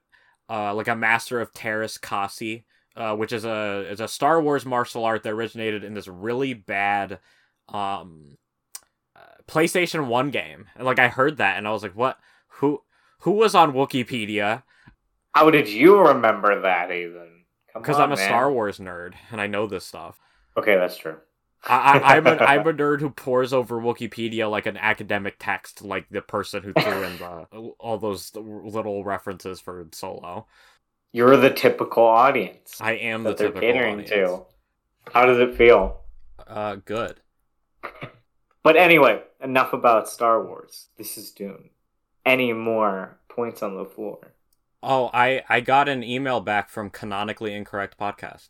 [0.48, 2.64] uh, like a master of Teräs Käsi,
[2.96, 6.54] uh, which is a is a Star Wars martial art that originated in this really
[6.54, 7.18] bad,
[7.68, 8.38] um,
[9.14, 10.66] uh, PlayStation One game.
[10.76, 12.18] And like I heard that, and I was like, what?
[12.48, 12.82] Who?
[13.22, 14.62] Who was on Wikipedia?
[15.34, 17.44] How did you remember that even?
[17.74, 18.26] Because I'm a man.
[18.26, 20.20] Star Wars nerd and I know this stuff.
[20.56, 21.16] Okay, that's true.
[21.64, 26.08] I, I'm a I'm a nerd who pores over Wikipedia like an academic text, like
[26.10, 30.46] the person who threw in the all those little references for Solo.
[31.12, 34.10] You're the typical audience I am the typical catering audience.
[34.10, 34.42] to.
[35.12, 36.00] How does it feel?
[36.46, 37.20] Uh, good.
[38.64, 40.88] But anyway, enough about Star Wars.
[40.98, 41.70] This is Dune.
[42.26, 44.34] Any more points on the floor?
[44.82, 48.48] Oh, I I got an email back from Canonically Incorrect Podcast.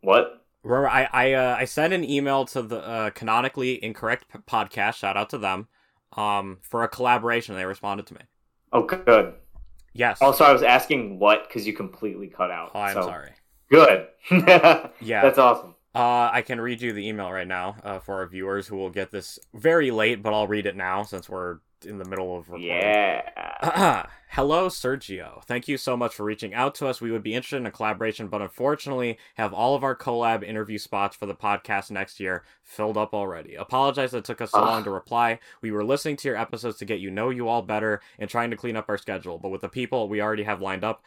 [0.00, 0.39] What?
[0.62, 4.94] Remember, I I uh, I sent an email to the uh, Canonically Incorrect p- Podcast.
[4.94, 5.68] Shout out to them.
[6.16, 8.20] Um, for a collaboration, they responded to me.
[8.72, 9.34] Oh, good.
[9.92, 10.20] Yes.
[10.20, 12.72] Also, I was asking what because you completely cut out.
[12.74, 13.30] oh, I'm so, sorry.
[13.70, 14.08] Good.
[15.00, 15.22] Yeah.
[15.22, 15.74] That's awesome.
[15.94, 18.90] Uh, I can read you the email right now uh, for our viewers who will
[18.90, 22.48] get this very late, but I'll read it now since we're in the middle of
[22.48, 22.68] recording.
[22.68, 24.06] Yeah.
[24.28, 25.42] Hello, Sergio.
[25.44, 27.00] Thank you so much for reaching out to us.
[27.00, 30.78] We would be interested in a collaboration, but unfortunately have all of our collab interview
[30.78, 33.56] spots for the podcast next year filled up already.
[33.56, 34.66] Apologize that it took us so Ugh.
[34.68, 35.40] long to reply.
[35.62, 38.50] We were listening to your episodes to get you know you all better and trying
[38.50, 41.02] to clean up our schedule, but with the people we already have lined up,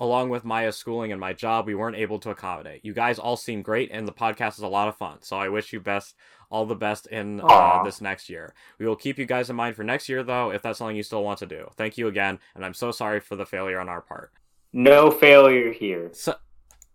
[0.00, 2.84] along with Maya's schooling and my job, we weren't able to accommodate.
[2.84, 5.18] You guys all seem great, and the podcast is a lot of fun.
[5.22, 6.14] So I wish you best,
[6.50, 8.54] all the best in uh, this next year.
[8.78, 11.02] We will keep you guys in mind for next year, though, if that's something you
[11.02, 11.68] still want to do.
[11.76, 14.32] Thank you again, and I'm so sorry for the failure on our part.
[14.72, 16.10] No failure here.
[16.12, 16.34] So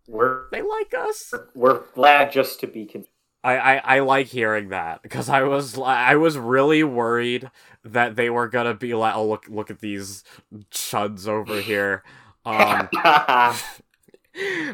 [0.07, 1.33] We're they like us.
[1.55, 2.85] we're glad just to be.
[2.85, 3.05] Con-
[3.45, 7.51] I, I, I like hearing that because I was I was really worried
[7.83, 10.23] that they were gonna be like, oh look look at these
[10.71, 12.03] chuds over here.
[12.45, 12.89] Um,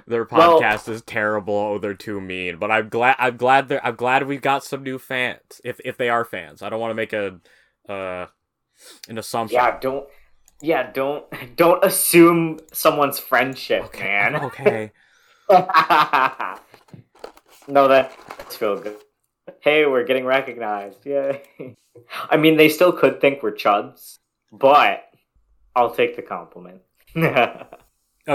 [0.08, 1.54] their Well- podcast is terrible.
[1.56, 2.58] Oh, they're too mean.
[2.58, 3.16] But I'm glad.
[3.20, 3.68] I'm glad.
[3.70, 5.62] They're, I'm glad we've got some new fans.
[5.64, 7.40] If if they are fans, I don't want to make a
[7.88, 8.28] uh
[9.10, 9.56] an assumption.
[9.56, 10.08] yeah, don't.
[10.62, 14.04] Yeah, don't don't assume someone's friendship, Okay.
[14.04, 14.36] man.
[14.44, 14.92] Okay.
[17.68, 18.98] no, that that's feel good.
[19.62, 21.06] Hey, we're getting recognized.
[21.06, 21.42] Yay.
[22.30, 24.20] I mean, they still could think we're chuds,
[24.52, 25.04] but
[25.76, 26.82] I'll take the compliment.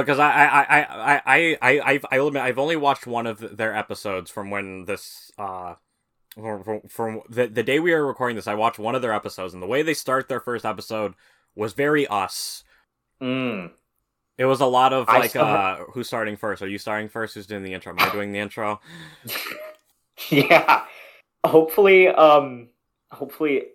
[0.00, 3.26] Because I I I I I I I've, I will admit I've only watched one
[3.26, 5.74] of their episodes from when this uh.
[6.34, 9.12] From, from, from the, the day we are recording this, I watched one of their
[9.12, 11.14] episodes, and the way they start their first episode
[11.54, 12.64] was very us.
[13.22, 13.70] mm.
[14.36, 16.60] It was a lot of I like, still uh, who's starting first?
[16.60, 17.34] Are you starting first?
[17.34, 17.92] Who's doing the intro?
[17.92, 18.80] Am I doing the intro?
[20.30, 20.84] Yeah.
[21.44, 22.68] Hopefully, um,
[23.12, 23.66] hopefully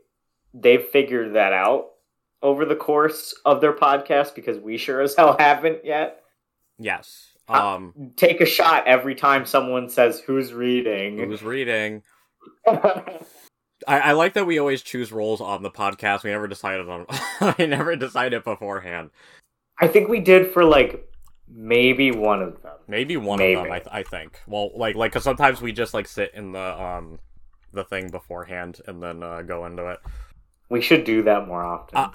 [0.54, 1.92] they've figured that out
[2.42, 6.22] over the course of their podcast because we sure as hell haven't yet.
[6.78, 7.34] Yes.
[7.50, 11.18] Uh, Um, Take a shot every time someone says who's reading.
[11.18, 12.04] who's reading?
[12.68, 13.20] I,
[13.88, 16.24] I like that we always choose roles on the podcast.
[16.24, 17.06] We never decided on.
[17.42, 19.10] I never decided beforehand.
[19.80, 21.10] I think we did for like
[21.48, 22.74] maybe one of them.
[22.88, 23.56] Maybe one Maybe.
[23.56, 23.72] of them.
[23.72, 24.40] I, th- I think.
[24.48, 27.20] Well, like like because sometimes we just like sit in the um
[27.72, 30.00] the thing beforehand and then uh, go into it.
[30.70, 31.98] We should do that more often.
[31.98, 32.12] Uh,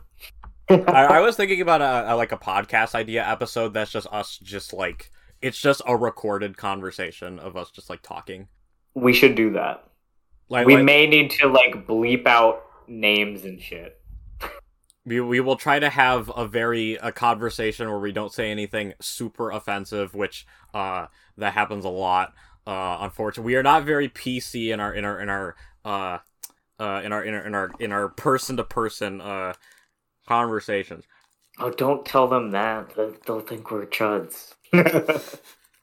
[0.71, 4.39] I, I was thinking about a, a like a podcast idea episode that's just us
[4.39, 5.11] just like
[5.43, 8.49] it's just a recorded conversation of us just like talking.
[8.95, 9.87] we should do that.
[10.49, 14.01] Like we like, may need to like bleep out names and shit.
[15.05, 18.95] we we will try to have a very a conversation where we don't say anything
[19.01, 22.33] super offensive, which uh that happens a lot.
[22.67, 26.19] Uh, unfortunately, we are not very PC in our in our in our uh
[26.79, 29.53] uh in our in our in our in our person to person uh
[30.29, 31.05] conversations.
[31.59, 32.95] Oh, don't tell them that.
[33.27, 34.55] They'll, think we're chuds.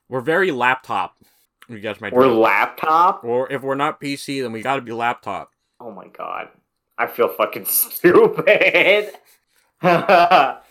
[0.09, 1.15] We're very laptop.
[1.69, 3.23] You guys might we're laptop.
[3.23, 5.51] or if we're not PC, then we got to be laptop.
[5.79, 6.49] Oh my god.
[6.97, 9.11] I feel fucking stupid.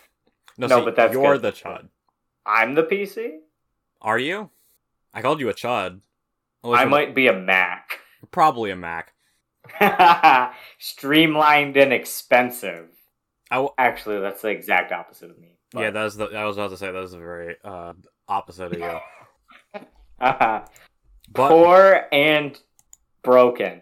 [0.57, 1.41] No, No, see, but that's you're good.
[1.41, 1.87] the chud.
[2.45, 3.37] I'm the PC.
[4.01, 4.51] Are you?
[5.13, 6.01] I called you a chud.
[6.63, 7.99] I might be a Mac.
[8.29, 9.13] probably a Mac.
[10.79, 12.89] Streamlined and expensive.
[13.49, 15.57] I w- Actually, that's the exact opposite of me.
[15.73, 16.25] yeah, that's the.
[16.25, 17.93] I was about to say that was the very uh,
[18.27, 18.99] opposite of you.
[21.33, 22.59] But poor and
[23.23, 23.81] broken.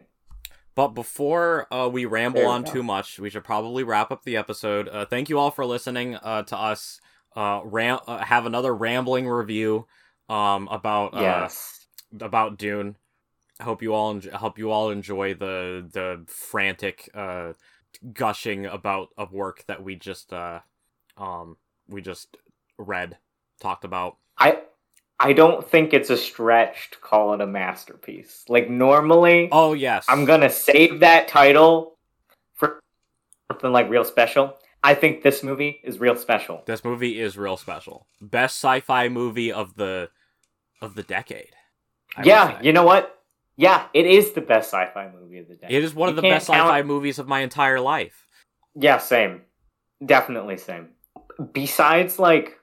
[0.75, 2.71] But before uh, we ramble on go.
[2.71, 4.87] too much, we should probably wrap up the episode.
[4.87, 7.01] Uh, thank you all for listening uh, to us
[7.35, 9.87] uh, ram- uh, have another rambling review
[10.29, 11.87] um, about uh, Yes.
[12.21, 12.95] about Dune.
[13.61, 17.53] Hope you all enjoy, hope you all enjoy the the frantic uh,
[18.13, 20.59] gushing about a work that we just uh,
[21.17, 21.57] um,
[21.87, 22.37] we just
[22.77, 23.17] read
[23.59, 24.17] talked about.
[24.37, 24.59] I
[25.19, 28.45] I don't think it's a stretch to call it a masterpiece.
[28.47, 31.97] Like normally, Oh yes, I'm gonna save that title
[32.53, 32.79] for
[33.51, 34.57] something like real special.
[34.81, 36.63] I think this movie is real special.
[36.65, 38.07] This movie is real special.
[38.21, 40.09] Best sci-fi movie of the
[40.81, 41.51] of the decade.
[42.15, 43.18] I yeah, you know what?
[43.59, 45.67] Yeah, it is the best sci-fi movie of the day.
[45.69, 48.25] It is one You of the best sci-fi movies of my entire life.
[48.73, 49.41] Yeah, same.
[50.05, 50.91] Definitely same.
[51.51, 52.57] Besides, like,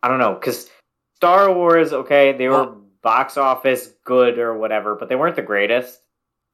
[0.00, 0.70] I don't know, because
[1.16, 2.82] Star Wars, okay, they were Oh.
[3.02, 6.00] box office good or whatever, but they weren't the greatest.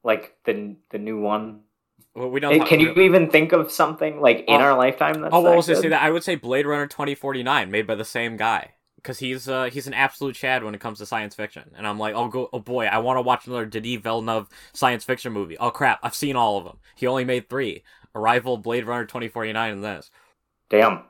[0.03, 1.61] Like the the new one.
[2.14, 2.64] Well, we don't.
[2.66, 4.64] Can you even think of something like in Oh.
[4.64, 6.03] our lifetime that's Oh, well, I that was gonna say that.
[6.03, 8.74] I would say Blade Runner twenty forty nine, made by the same guy,
[9.05, 11.71] because he's uh he's an absolute chad when it comes to science fiction.
[11.77, 15.05] And I'm like, oh go, oh boy, I want to watch another Denis Villeneuve science
[15.05, 15.59] fiction movie.
[15.59, 16.79] Oh crap, I've seen all of them.
[16.97, 17.85] He only made three:
[18.15, 20.11] Arrival, Blade Runner twenty forty nine, and this.
[20.71, 21.05] Damn.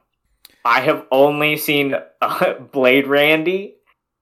[0.64, 3.76] I have only seen uh, Blade Randy,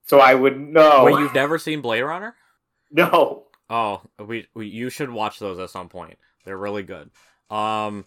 [0.07, 1.05] so I would know.
[1.05, 2.35] Wait, you've never seen Blade Runner?
[2.91, 3.47] no.
[3.71, 6.19] Oh, we, we you should watch those at some point.
[6.45, 7.11] They're really good.
[7.49, 8.05] Um,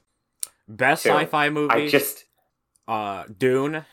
[0.67, 1.09] best Two.
[1.09, 1.73] sci-fi movie.
[1.73, 2.25] I just
[2.87, 3.83] uh Dune,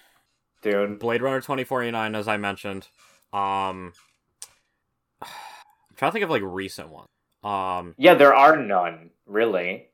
[0.62, 0.98] dude.
[0.98, 2.88] Blade Runner 2049 as I mentioned.
[3.32, 3.92] Um
[5.22, 7.08] I'm trying to think of like recent ones.
[7.44, 9.88] Um Yeah, there are none, really.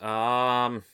[0.00, 0.84] um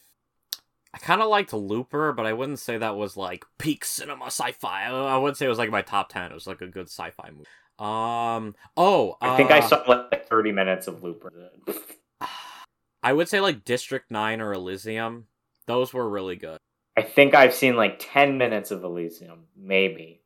[0.92, 4.86] I kind of liked Looper, but I wouldn't say that was like peak cinema sci-fi.
[4.86, 6.32] I, I wouldn't say it was like my top 10.
[6.32, 7.46] It was like a good sci-fi movie.
[7.78, 11.30] Um oh, I think I uh, saw like 30 minutes of Looper.
[13.02, 15.26] I would say like District 9 or Elysium.
[15.66, 16.59] Those were really good.
[17.11, 20.22] I think I've seen like 10 minutes of Elysium, maybe.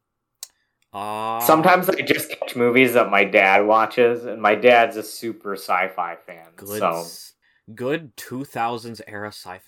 [0.93, 5.55] Uh Sometimes I just catch movies that my dad watches, and my dad's a super
[5.55, 6.49] sci-fi fan.
[6.57, 7.07] good So
[7.74, 9.62] good 2000s era sci-fi.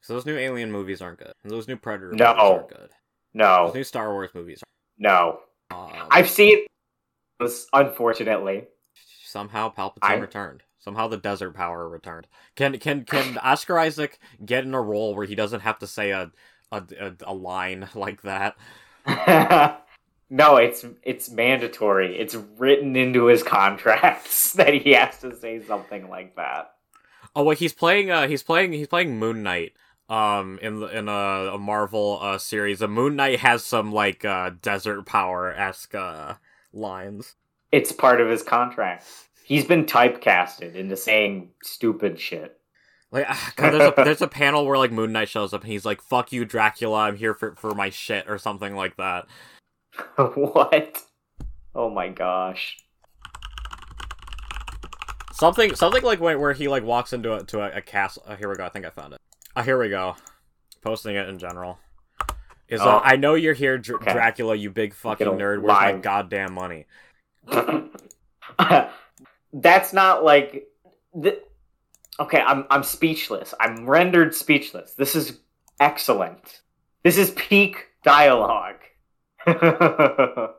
[0.00, 1.32] So those new Alien movies aren't good.
[1.44, 2.26] And those new Predator No.
[2.34, 2.90] movies aren't good.
[3.34, 4.60] no, Those new Star Wars movies.
[4.98, 5.38] no.
[5.70, 6.66] Um, I've seen
[7.38, 8.66] those, unfortunately.
[9.24, 10.62] somehow Palpatine I- returned.
[10.88, 12.26] Somehow the desert power returned.
[12.56, 16.12] Can can can Oscar Isaac get in a role where he doesn't have to say
[16.12, 16.32] a
[16.72, 18.56] a, a, a line like that?
[20.30, 22.18] no, it's it's mandatory.
[22.18, 26.72] It's written into his contracts that he has to say something like that.
[27.36, 28.10] Oh wait, he's playing.
[28.10, 28.72] Uh, he's playing.
[28.72, 29.74] He's playing Moon Knight.
[30.08, 34.52] Um, in in a, a Marvel uh series, the Moon Knight has some like uh
[34.62, 36.36] desert power esque uh
[36.72, 37.34] lines.
[37.72, 39.04] It's part of his contract.
[39.48, 42.60] He's been typecasted into saying stupid shit.
[43.10, 45.72] Like, ah, God, there's a there's a panel where like Moon Knight shows up and
[45.72, 47.04] he's like, "Fuck you, Dracula.
[47.04, 49.24] I'm here for for my shit" or something like that.
[50.34, 51.02] what?
[51.74, 52.76] Oh my gosh.
[55.32, 58.24] Something something like where, where he like walks into a to a, a castle.
[58.26, 58.66] Uh, here we go.
[58.66, 59.20] I think I found it.
[59.56, 60.14] Uh, here we go.
[60.82, 61.78] Posting it in general.
[62.68, 63.00] Is uh, Oh.
[63.02, 64.12] I know you're here, Dr- Okay.
[64.12, 64.54] Dracula.
[64.54, 65.62] You big fucking nerd.
[65.62, 66.84] Where's my goddamn money?
[69.52, 70.68] That's not like
[71.20, 71.40] th-
[72.20, 73.54] Okay, I'm I'm speechless.
[73.60, 74.94] I'm rendered speechless.
[74.94, 75.38] This is
[75.78, 76.62] excellent.
[77.04, 78.76] This is peak dialogue.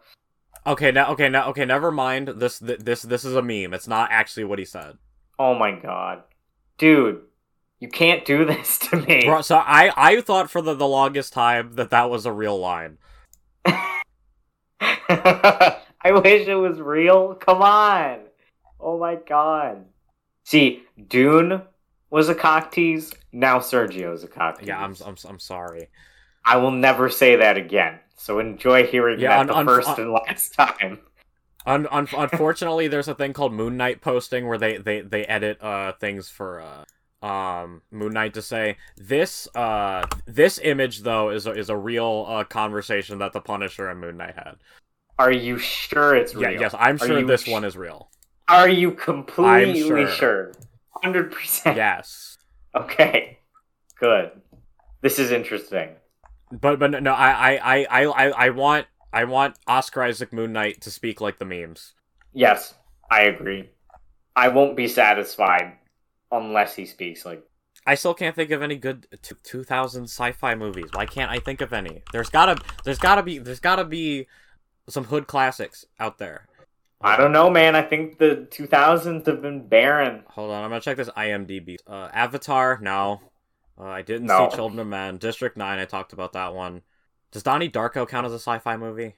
[0.67, 2.27] Okay, now okay, now okay, never mind.
[2.27, 3.73] This this this is a meme.
[3.73, 4.97] It's not actually what he said.
[5.39, 6.23] oh my god.
[6.77, 7.21] Dude,
[7.79, 9.23] you can't do this to me.
[9.25, 12.59] Bro, so I I thought for the, the longest time that that was a real
[12.59, 12.97] line.
[14.81, 17.35] I wish it was real.
[17.35, 18.19] Come on.
[18.79, 19.85] Oh my god.
[20.43, 21.61] See, Dune
[22.09, 23.13] was a cock tease.
[23.31, 24.67] Now Sergio's a cock tease.
[24.67, 25.89] Yeah, I'm I'm I'm sorry.
[26.45, 27.99] I will never say that again.
[28.15, 30.99] So enjoy hearing Yeah, that un- the un- first un- and last time.
[31.65, 35.61] Un- un- unfortunately, there's a thing called Moon Knight posting where they they they edit
[35.61, 41.45] uh things for uh um Moon Knight to say this uh this image though is
[41.45, 44.55] a, is a real uh conversation that the Punisher and Moon Knight had.
[45.19, 46.49] Are you sure it's real?
[46.51, 48.09] Yeah, yes, I'm Are sure this sh- one is real.
[48.49, 50.07] Are you completely sure.
[50.07, 50.51] sure?
[51.03, 51.77] Hundred percent.
[51.77, 52.37] Yes.
[52.75, 53.37] Okay.
[53.99, 54.31] Good.
[55.01, 55.89] This is interesting.
[56.51, 60.81] But but no, I I I I I want I want Oscar Isaac Moon Knight
[60.81, 61.93] to speak like the memes.
[62.33, 62.73] Yes,
[63.09, 63.69] I agree.
[64.35, 65.73] I won't be satisfied
[66.31, 67.43] unless he speaks like.
[67.85, 70.89] I still can't think of any good t- 2000 sci-fi movies.
[70.93, 72.03] Why can't I think of any?
[72.11, 74.27] There's gotta there's gotta be there's gotta be
[74.87, 76.47] some hood classics out there.
[77.01, 77.75] I don't know, man.
[77.75, 80.23] I think the 2000s have been barren.
[80.29, 81.77] Hold on, I'm gonna check this IMDb.
[81.87, 83.21] Uh, Avatar, no.
[83.79, 84.49] Uh, I didn't No.
[84.49, 85.17] see Children of Men.
[85.17, 86.81] District Nine, I talked about that one.
[87.31, 89.15] Does Donnie Darko count as a sci-fi movie?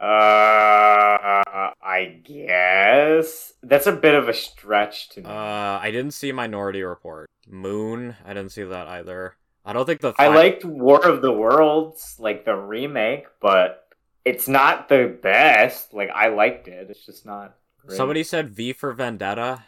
[0.00, 1.42] Uh,
[1.82, 5.26] I guess that's a bit of a stretch to me.
[5.26, 5.32] Uh,
[5.80, 7.28] I didn't see Minority Report.
[7.48, 9.34] Moon, I didn't see that either.
[9.64, 13.87] I don't think the I liked War of the Worlds, like the remake, but
[14.28, 15.92] it's not the best.
[15.94, 16.88] Like I liked it.
[16.90, 17.56] It's just not.
[17.86, 17.96] Great.
[17.96, 19.64] Somebody said V for Vendetta.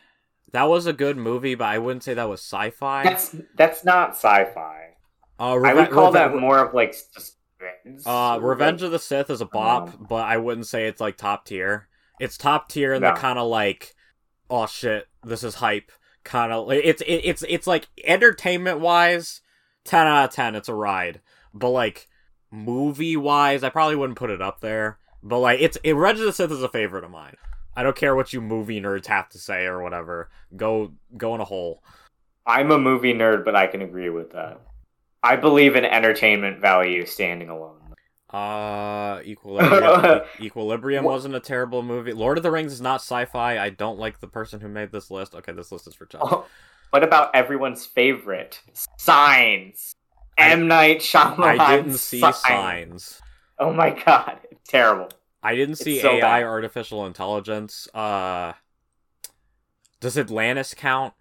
[0.53, 3.05] That was a good movie, but I wouldn't say that was sci-fi.
[3.05, 4.95] That's that's not sci-fi.
[5.39, 6.95] Uh, I would call that more of like.
[8.07, 11.17] Uh, Revenge of the Sith is a bop, Um, but I wouldn't say it's like
[11.17, 11.89] top tier.
[12.19, 13.13] It's top tier in No.
[13.15, 13.95] the kind of like,
[14.49, 15.91] oh shit, this is hype
[16.25, 16.71] kind of.
[16.73, 19.41] It's it, it's it's like entertainment wise,
[19.85, 20.55] ten out of ten.
[20.55, 21.21] It's a ride,
[21.55, 22.09] but like
[22.51, 24.99] movie wise, I probably wouldn't put it up there.
[25.23, 27.37] But like it's it, of the Sith is a favorite of mine.
[27.77, 30.31] I don't care what you movie nerds have to say or whatever.
[30.57, 31.83] Go go in a hole.
[32.47, 34.61] I'm a movie nerd, but I can agree with that.
[35.23, 37.77] I believe in entertainment value standing alone.
[38.33, 40.23] Uh, Equilibrium.
[40.41, 42.13] Equilibrium wasn't a terrible movie.
[42.13, 43.59] Lord of the Rings is not sci-fi.
[43.59, 45.35] I don't like the person who made this list.
[45.35, 46.21] Okay, this list is for Chuck.
[46.25, 46.47] Oh,
[46.91, 48.61] what about everyone's favorite?
[48.99, 49.95] Signs.
[50.41, 50.69] M.
[50.69, 51.59] Night Shyamalan.
[51.59, 52.37] I didn't see Signs.
[52.39, 53.23] signs.
[53.59, 55.09] Oh my god, terrible.
[55.43, 56.43] I didn't see so AI bad.
[56.45, 57.89] artificial intelligence.
[57.95, 58.53] Uh,
[60.01, 61.15] does Atlantis count?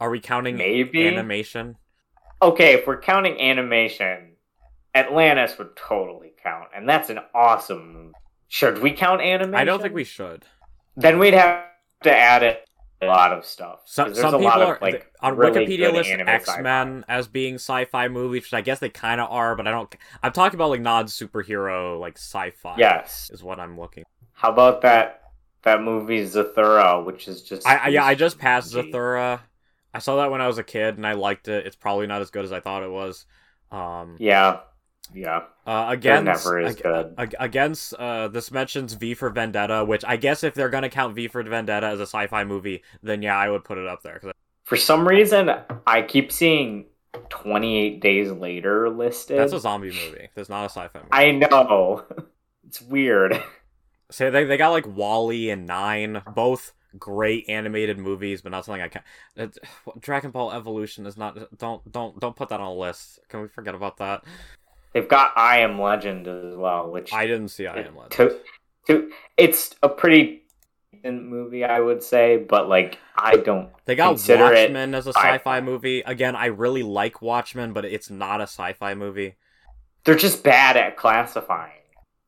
[0.00, 1.06] Are we counting Maybe.
[1.06, 1.76] animation?
[2.42, 4.32] Okay, if we're counting animation,
[4.94, 8.12] Atlantis would totally count, and that's an awesome.
[8.48, 9.54] Should we count animation?
[9.54, 10.44] I don't think we should.
[10.96, 11.64] Then we'd have
[12.04, 12.68] to add it
[13.02, 13.80] a lot of stuff.
[13.84, 16.58] So, 'Cause there's some a people lot are of, like on really Wikipedia list X
[16.58, 19.94] Men as being sci-fi movies, which I guess they kind of are, but I don't.
[20.22, 22.76] I'm talking about like non superhero like sci-fi.
[22.78, 23.30] Yes.
[23.32, 24.04] is what I'm looking.
[24.32, 25.22] How about that
[25.62, 28.92] that movie Zathura, which is just I, I yeah, I just passed Gee.
[28.92, 29.40] Zathura.
[29.92, 31.66] I saw that when I was a kid and I liked it.
[31.66, 33.24] It's probably not as good as I thought it was.
[33.70, 34.60] Um, Yeah.
[35.14, 35.42] Yeah.
[35.66, 37.14] uh, against never is ag- good.
[37.18, 41.14] ag- against uh, this mentions V for Vendetta, which I guess if they're gonna count
[41.14, 44.18] V for Vendetta as a sci-fi movie, then yeah, I would put it up there.
[44.18, 44.32] 'cause
[44.64, 45.50] For some reason,
[45.86, 46.86] I keep seeing
[47.30, 49.38] 28 Days Later listed.
[49.38, 50.28] that's a zombie movie.
[50.34, 51.08] That's not a sci-fi movie.
[51.12, 52.04] I know.
[52.66, 53.40] It's weird.
[54.10, 58.82] Say they they got like WALL-E and Nine, both great animated movies, but not something
[58.82, 59.02] I can.
[59.36, 59.56] It,
[60.00, 61.38] Dragon Ball Evolution is not.
[61.58, 63.20] Don't don't don't put that on a list.
[63.28, 64.24] Can we forget about that?
[64.92, 68.10] They've got I Am Legend as well, which I didn't see I Am Legend.
[68.12, 68.40] to,
[68.86, 70.42] to, it's a pretty
[70.92, 73.70] decent movie, I would say, but like I don't.
[73.84, 75.34] They got Consider it Watchmen as a sci-fi.
[75.36, 76.00] sci-fi movie.
[76.00, 79.36] Again, I really like Watchmen, but it's not a sci-fi movie.
[80.04, 81.72] They're just bad at classifying.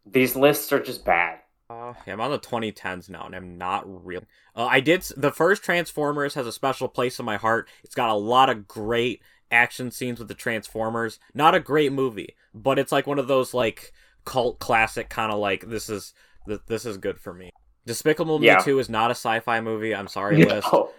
[0.04, 1.38] These lists are just bad.
[1.70, 4.22] Uh, yeah, I'm on the 2010s now, and I'm not real.
[4.56, 7.68] Uh, I did the first Transformers has a special place in my heart.
[7.84, 11.18] It's got a lot of great action scenes with the Transformers.
[11.34, 13.92] Not a great movie, but it's like one of those like
[14.24, 16.12] cult classic kind of like this is
[16.46, 17.50] th- this is good for me.
[17.86, 19.94] Despicable Me 2 is not a sci-fi movie.
[19.94, 20.68] I'm sorry, list.
[20.72, 20.90] No.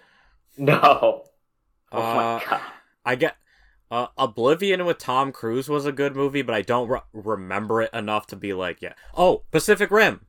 [0.58, 1.24] No.
[1.92, 2.62] Oh Uh, my god.
[3.06, 3.36] I get
[3.92, 7.94] uh, Oblivion with Tom Cruise was a good movie, but I don't re- remember it
[7.94, 8.94] enough to be like, yeah.
[9.16, 10.26] Oh, Pacific Rim.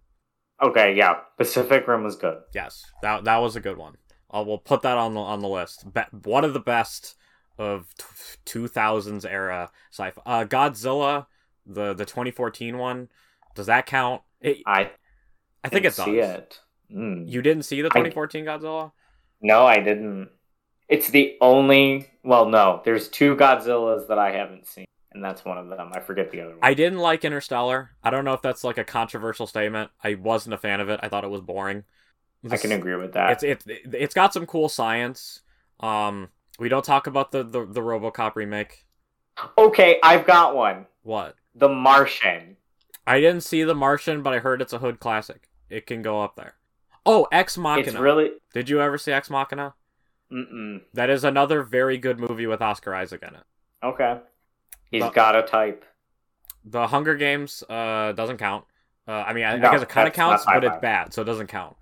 [0.63, 1.17] Okay, yeah.
[1.37, 2.39] Pacific Rim was good.
[2.55, 3.97] Yes, that that was a good one.
[4.31, 5.93] Uh, we'll put that on the on the list.
[5.93, 7.17] Be- one of the best
[7.61, 7.87] of
[8.45, 10.21] two thousands era sci-fi.
[10.25, 11.27] Uh, Godzilla,
[11.67, 13.09] the the 2014 one.
[13.55, 14.23] Does that count?
[14.41, 14.91] It, I
[15.63, 16.05] I think it does.
[16.05, 16.61] see it.
[16.93, 17.29] Mm.
[17.31, 18.93] You didn't see the 2014 Godzilla?
[19.43, 20.31] No, I didn't.
[20.89, 22.11] It's the only.
[22.25, 22.81] Well, no.
[22.85, 25.91] There's two Godzillas that I haven't seen, and that's one of them.
[25.95, 26.61] I forget the other one.
[26.63, 27.91] I didn't like Interstellar.
[28.03, 29.91] I don't know if that's like a controversial statement.
[30.03, 30.99] I wasn't a fan of it.
[31.03, 31.85] I thought it was boring.
[32.51, 33.43] I can agree with that.
[33.43, 35.41] It's it, it's got some cool science.
[35.81, 36.29] Um,
[36.61, 38.85] we don't talk about the the, the RoboCop remake.
[39.59, 40.87] Okay, I've got one.
[41.03, 41.35] What?
[41.55, 42.57] The Martian.
[43.07, 45.49] I didn't see The Martian, but I heard it's a hood classic.
[45.69, 46.55] It can go up there.
[47.07, 47.89] Oh, Ex Machina.
[47.89, 48.33] It's really.
[48.53, 49.75] Did you ever see Ex Machina?
[50.31, 50.83] Mm-mm.
[50.95, 53.43] That is another very good movie with Oscar Isaac in it.
[53.83, 54.19] Okay.
[54.91, 55.85] He's But- got a type.
[56.63, 58.67] The Hunger Games uh doesn't count.
[59.09, 61.23] Uh, I mean, I, No, I guess it kind of counts, but it's bad, so
[61.23, 61.75] it doesn't count.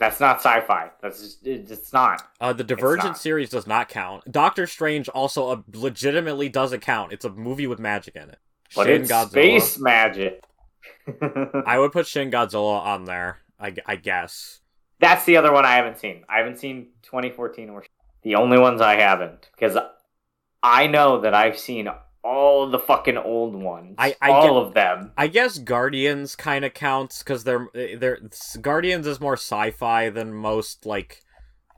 [0.00, 0.90] That's not sci-fi.
[1.02, 2.22] That's just, it's not.
[2.40, 3.18] Uh, the Divergent not.
[3.18, 4.24] series does not count.
[4.32, 7.12] Doctor Strange also uh, legitimately doesn't count.
[7.12, 8.38] It's a movie with magic in it.
[8.74, 9.28] but Shin it's Godzilla.
[9.30, 10.42] space magic.
[11.66, 13.40] I would put Shin Godzilla on there.
[13.60, 14.60] I, I guess.
[15.00, 16.24] That's the other one I haven't seen.
[16.30, 17.84] I haven't seen 2014 or
[18.22, 19.76] the only ones I haven't because
[20.62, 21.88] I know that I've seen
[22.22, 23.94] all the fucking old ones.
[23.98, 25.12] I- I all get- of them.
[25.16, 28.18] I guess Guardians kind of counts because they're they're
[28.60, 31.22] Guardians is more sci-fi than most like.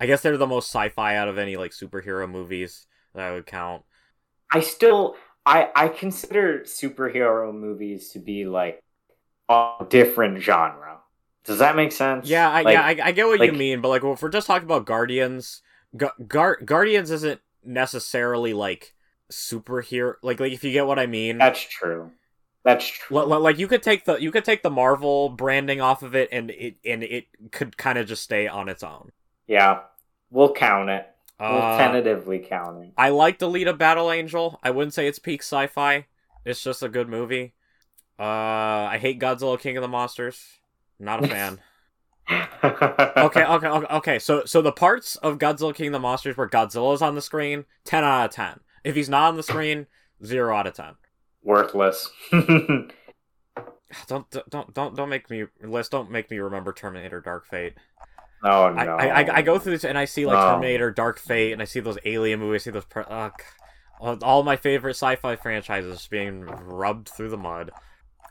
[0.00, 3.46] I guess they're the most sci-fi out of any like superhero movies that I would
[3.46, 3.84] count.
[4.52, 5.16] I still
[5.46, 8.82] I I consider superhero movies to be like
[9.48, 10.98] a different genre.
[11.44, 12.28] Does that make sense?
[12.28, 14.28] Yeah, I, Like, yeah, I, I get what you mean, but like well, if we're
[14.28, 15.60] just talking about Guardians,
[15.96, 18.94] Gu- Gar- Guardians isn't necessarily like
[19.32, 20.14] superhero.
[20.22, 21.38] Like like if you get what I mean.
[21.38, 22.10] that's true.
[22.64, 23.18] That's true.
[23.18, 26.28] L- like you could take the you could take the Marvel branding off of it,
[26.32, 29.10] and it and it could kind of just stay on its own.
[29.48, 29.80] yeah,
[30.30, 31.06] we'll count it.
[31.40, 32.92] We'll Uh, tentatively count it.
[32.96, 34.60] I like Alita Battle Angel.
[34.62, 36.06] I wouldn't say it's peak sci-fi.
[36.44, 37.54] It's just a good movie.
[38.18, 38.22] Uh,
[38.92, 40.40] I hate Godzilla King of the Monsters.
[41.00, 41.58] Not a fan.
[42.30, 44.18] okay, okay, okay, okay.
[44.20, 47.64] So, so the parts of Godzilla King of the Monsters where Godzilla's on the screen,
[47.84, 48.60] ten out of ten.
[48.84, 49.86] If he's not on the screen,
[50.24, 50.94] zero out of ten.
[51.42, 52.10] Worthless.
[54.06, 55.90] Don't, don't, don't, don't make me list.
[55.90, 57.74] Don't make me remember Terminator: Dark Fate.
[58.42, 58.96] oh no.
[58.96, 60.52] I, I, I go through this and I see like Oh.
[60.54, 62.62] Terminator, Dark Fate, and I see those Alien movies.
[62.62, 62.86] I see those.
[64.00, 67.70] All all my favorite sci-fi franchises being rubbed through the mud.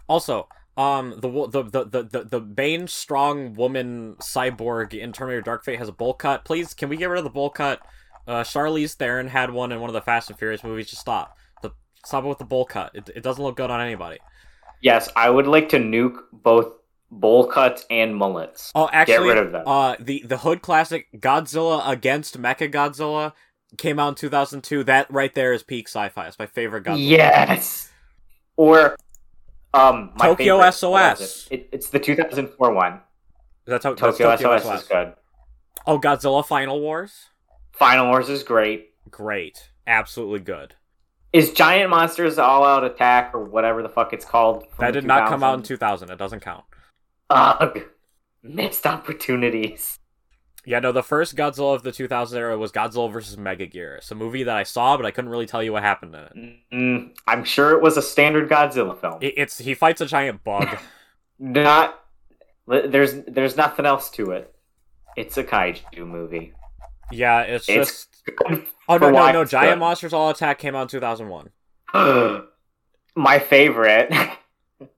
[0.09, 5.63] Also, um, the the the the the, the Bane strong woman cyborg in Terminator: Dark
[5.63, 6.43] Fate has a bowl cut.
[6.43, 7.81] Please, can we get rid of the bowl cut?
[8.27, 10.89] Uh, Charlize Theron had one in one of the Fast and Furious movies.
[10.89, 11.37] Just stop.
[11.61, 11.71] The
[12.05, 12.91] stop it with the bowl cut.
[12.93, 14.19] It, it doesn't look good on anybody.
[14.81, 16.73] Yes, I would like to nuke both
[17.11, 18.71] bowl cuts and mullets.
[18.73, 19.63] Oh, actually, get rid of them.
[19.67, 23.33] Uh, the the Hood classic Godzilla against Mecha Godzilla
[23.77, 24.83] came out in 2002.
[24.85, 26.27] That right there is peak sci-fi.
[26.27, 27.07] It's my favorite Godzilla.
[27.09, 27.89] Yes.
[28.57, 28.95] Or
[29.73, 31.47] um my Tokyo favorite- SOS.
[31.51, 31.59] it?
[31.61, 33.01] It- it's the 2004 one.
[33.65, 35.13] That's, to- that's Tokyo, SOS, is good.
[35.87, 37.27] Oh, Godzilla Final Wars.
[37.73, 38.89] Final Wars is great.
[39.09, 40.75] Great, absolutely good.
[41.33, 44.65] Is Giant Monsters All Out Attack or whatever the fuck it's called?
[44.79, 46.09] That the did not come out in 2000.
[46.09, 46.65] It doesn't count.
[47.29, 47.83] Ugh.
[48.43, 49.97] Missed opportunities.
[50.65, 53.37] Yeah, no, the first Godzilla of the 2000 era was Godzilla vs.
[53.39, 56.21] It's a movie that I saw, but I couldn't really tell you what happened in
[56.21, 56.55] it.
[56.73, 59.19] Mm, I'm sure it was a standard Godzilla film.
[59.21, 60.67] it it's he fights a giant bug.
[61.39, 61.99] Not
[62.67, 64.53] there's there's nothing else to it.
[65.17, 66.53] It's a kaiju movie.
[67.11, 68.11] Yeah, it's It's just
[68.87, 69.45] oh no no no!
[69.45, 69.79] Giant.
[69.79, 71.49] Monsters All Attack came out in 2001.
[73.15, 74.13] My favorite.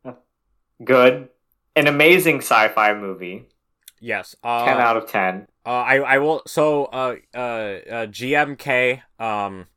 [0.84, 1.30] Good.
[1.76, 3.47] An amazing sci-fi movie.
[3.99, 4.36] Yes.
[4.43, 5.47] Uh, 10 out of 10.
[5.66, 9.68] Uh, I I will so uh uh, uh GMK um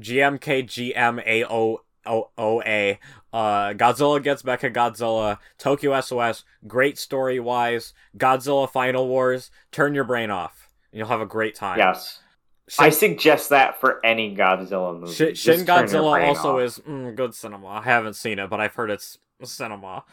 [0.00, 3.00] GMK GMAO O O A
[3.32, 10.04] uh Godzilla gets Mecha Godzilla Tokyo SOS great story wise Godzilla Final Wars turn your
[10.04, 10.63] brain off
[10.94, 11.78] you'll have a great time.
[11.78, 12.20] Yes.
[12.68, 15.12] Shin, I suggest that for any Godzilla movie.
[15.12, 16.62] Shin, Just Shin your Godzilla also off.
[16.62, 17.66] is mm, good cinema.
[17.68, 20.04] I haven't seen it, but I've heard it's cinema.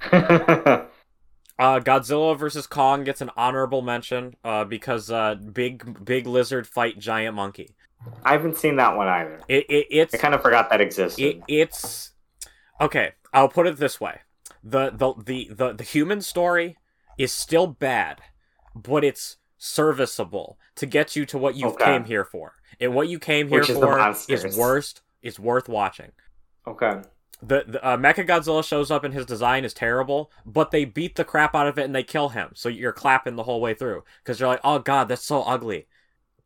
[1.58, 6.98] Uh, Godzilla versus Kong gets an honorable mention uh, because uh, big big lizard fight
[6.98, 7.74] giant monkey.
[8.24, 9.40] I haven't seen that one either.
[9.46, 11.22] It, it it's I kind of forgot that existed.
[11.22, 12.12] it, it's
[12.80, 14.20] okay i'll put it this way
[14.64, 16.78] the, the the the the human story
[17.18, 18.22] is still bad
[18.74, 21.84] but it's serviceable to get you to what you Okay.
[21.84, 24.42] came here for and what you came here Which for monsters.
[24.44, 26.12] is worst is worth watching
[26.66, 27.02] okay.
[27.42, 31.16] the, the uh, Mecha Godzilla shows up and his design is terrible, but they beat
[31.16, 32.52] the crap out of it and they kill him.
[32.54, 35.86] So you're clapping the whole way through because you're like, "Oh God, that's so ugly.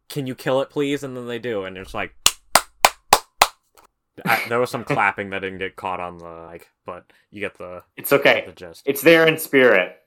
[0.09, 2.15] Can you kill it, please?" And then they do, and it's like,
[4.25, 7.57] I, there was some clapping that didn't get caught on the like, but you get
[7.59, 8.43] the It's okay.
[8.47, 8.83] the gist.
[8.87, 9.99] It's there in spirit.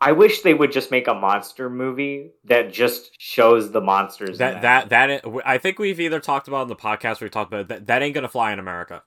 [0.00, 4.38] I wish they would just make a monster movie that just shows the monsters.
[4.38, 7.52] That that that I think we've either talked about in the podcast or we talked
[7.52, 9.02] about it, that that ain't gonna fly in America.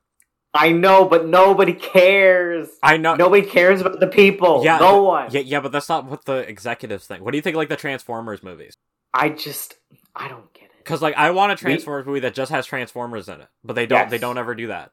[0.54, 2.70] I know, but nobody cares.
[2.84, 3.16] I know.
[3.16, 4.64] Nobody cares about the people.
[4.64, 5.30] Yeah, no one.
[5.32, 7.24] Yeah, yeah, but that's not what the executives think.
[7.24, 8.76] What do you think, like the Transformers movies?
[9.16, 9.76] I just,
[10.16, 10.72] I don't get it.
[10.78, 13.74] Because like I want a We- Transformers movie that just has Transformers in it, but
[13.74, 14.12] they don't.
[14.12, 14.92] They don't ever do that.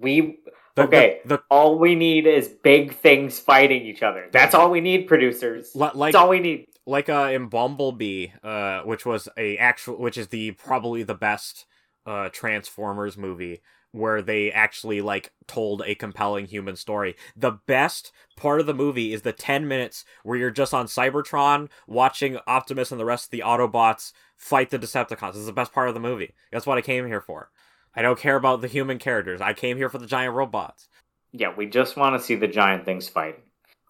[0.00, 0.40] We
[0.78, 1.20] The, Okay.
[1.24, 4.28] The, all we need is big things fighting each other.
[4.32, 5.70] That's all we need, producers.
[5.74, 6.66] like That's all we need.
[6.86, 11.66] like uh in Bumblebee, uh, which was a actual, which is the probably the best
[12.06, 13.60] uh Transformers movie
[13.92, 17.16] where they actually like told a compelling human story.
[17.34, 21.68] The best part of the movie is the 10 minutes where you're just on Cybertron
[21.86, 25.32] watching Optimus and the rest of the Autobots fight the Decepticons.
[25.32, 26.34] This is the best part of the movie.
[26.52, 27.50] That's what I came here for.
[27.98, 29.40] I don't care about the human characters.
[29.40, 30.86] I came here for the giant robots.
[31.32, 33.42] Yeah, we just want to see the giant things fighting.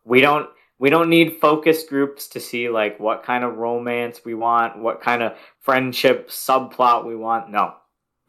[0.06, 0.48] We don't
[0.78, 5.02] we don't need focus groups to see like what kind of romance we want, what
[5.02, 7.50] kind of friendship subplot we want.
[7.50, 7.74] No.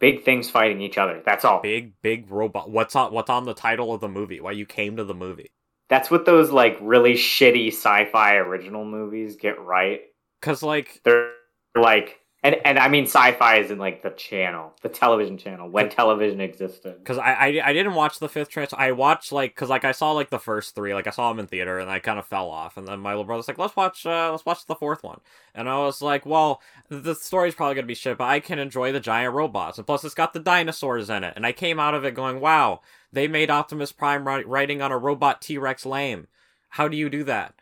[0.00, 1.22] Big things fighting each other.
[1.24, 1.62] That's all.
[1.62, 2.70] Big, big robot.
[2.70, 4.42] What's on what's on the title of the movie?
[4.42, 5.50] Why you came to the movie?
[5.88, 10.02] That's what those like really shitty sci-fi original movies get right.
[10.42, 11.32] Cause like They're
[11.74, 15.90] like and and I mean sci-fi is in like the channel, the television channel when
[15.90, 16.96] television existed.
[16.98, 18.72] Because I, I I didn't watch the fifth trans.
[18.72, 20.94] I watched like because like I saw like the first three.
[20.94, 22.78] Like I saw them in theater, and I kind of fell off.
[22.78, 25.20] And then my little brother's like, "Let's watch uh let's watch the fourth one."
[25.54, 28.90] And I was like, "Well, the story's probably gonna be shit, but I can enjoy
[28.90, 31.94] the giant robots, and plus it's got the dinosaurs in it." And I came out
[31.94, 32.80] of it going, "Wow,
[33.12, 36.26] they made Optimus Prime ri- riding on a robot T Rex lame.
[36.70, 37.54] How do you do that?"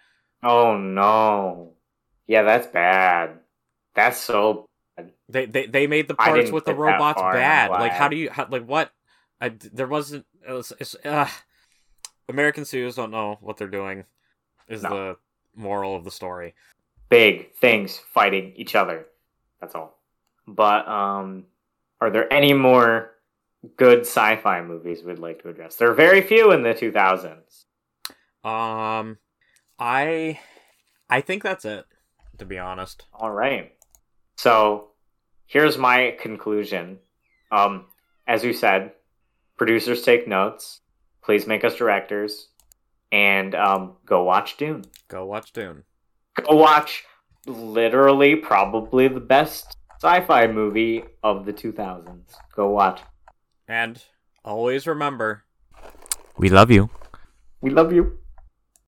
[0.45, 1.73] Oh no.
[2.29, 3.41] Yeah, that's bad.
[3.95, 4.68] That's so
[5.29, 7.71] They they, they made the parts with the robots bad.
[7.71, 8.91] Like, how do you how, like what?
[9.41, 10.27] I there wasn't.
[10.47, 11.29] It was, it's, uh,
[12.29, 14.05] American studios don't know what they're doing.
[14.69, 14.89] Is No.
[14.91, 15.17] the
[15.55, 16.55] moral of the story?
[17.11, 19.07] big things fighting each other.
[19.63, 19.99] That's all.
[20.47, 21.47] But um
[22.01, 23.13] are there any more
[23.77, 25.77] good sci-fi movies we'd like to address?
[25.77, 27.65] There are very few in the 2000s.
[28.47, 29.19] Um,
[29.79, 30.39] I
[31.09, 31.87] I think that's it.
[32.39, 33.73] To be honest, All right.
[34.37, 34.88] So
[35.49, 36.99] here's my conclusion.
[37.51, 37.87] Um,
[38.29, 38.93] as you said,
[39.57, 40.81] producers take notes.
[41.25, 42.49] Please make us directors,
[43.11, 44.85] and um, go watch Dune.
[45.09, 45.83] go watch Dune.
[46.41, 47.05] Go watch
[47.47, 52.21] literally probably the best sci-fi movie of the 2000s.
[52.55, 53.01] Go watch.
[53.67, 54.03] And
[54.45, 55.45] always remember,
[56.39, 56.89] we love you.
[57.61, 58.19] We love you.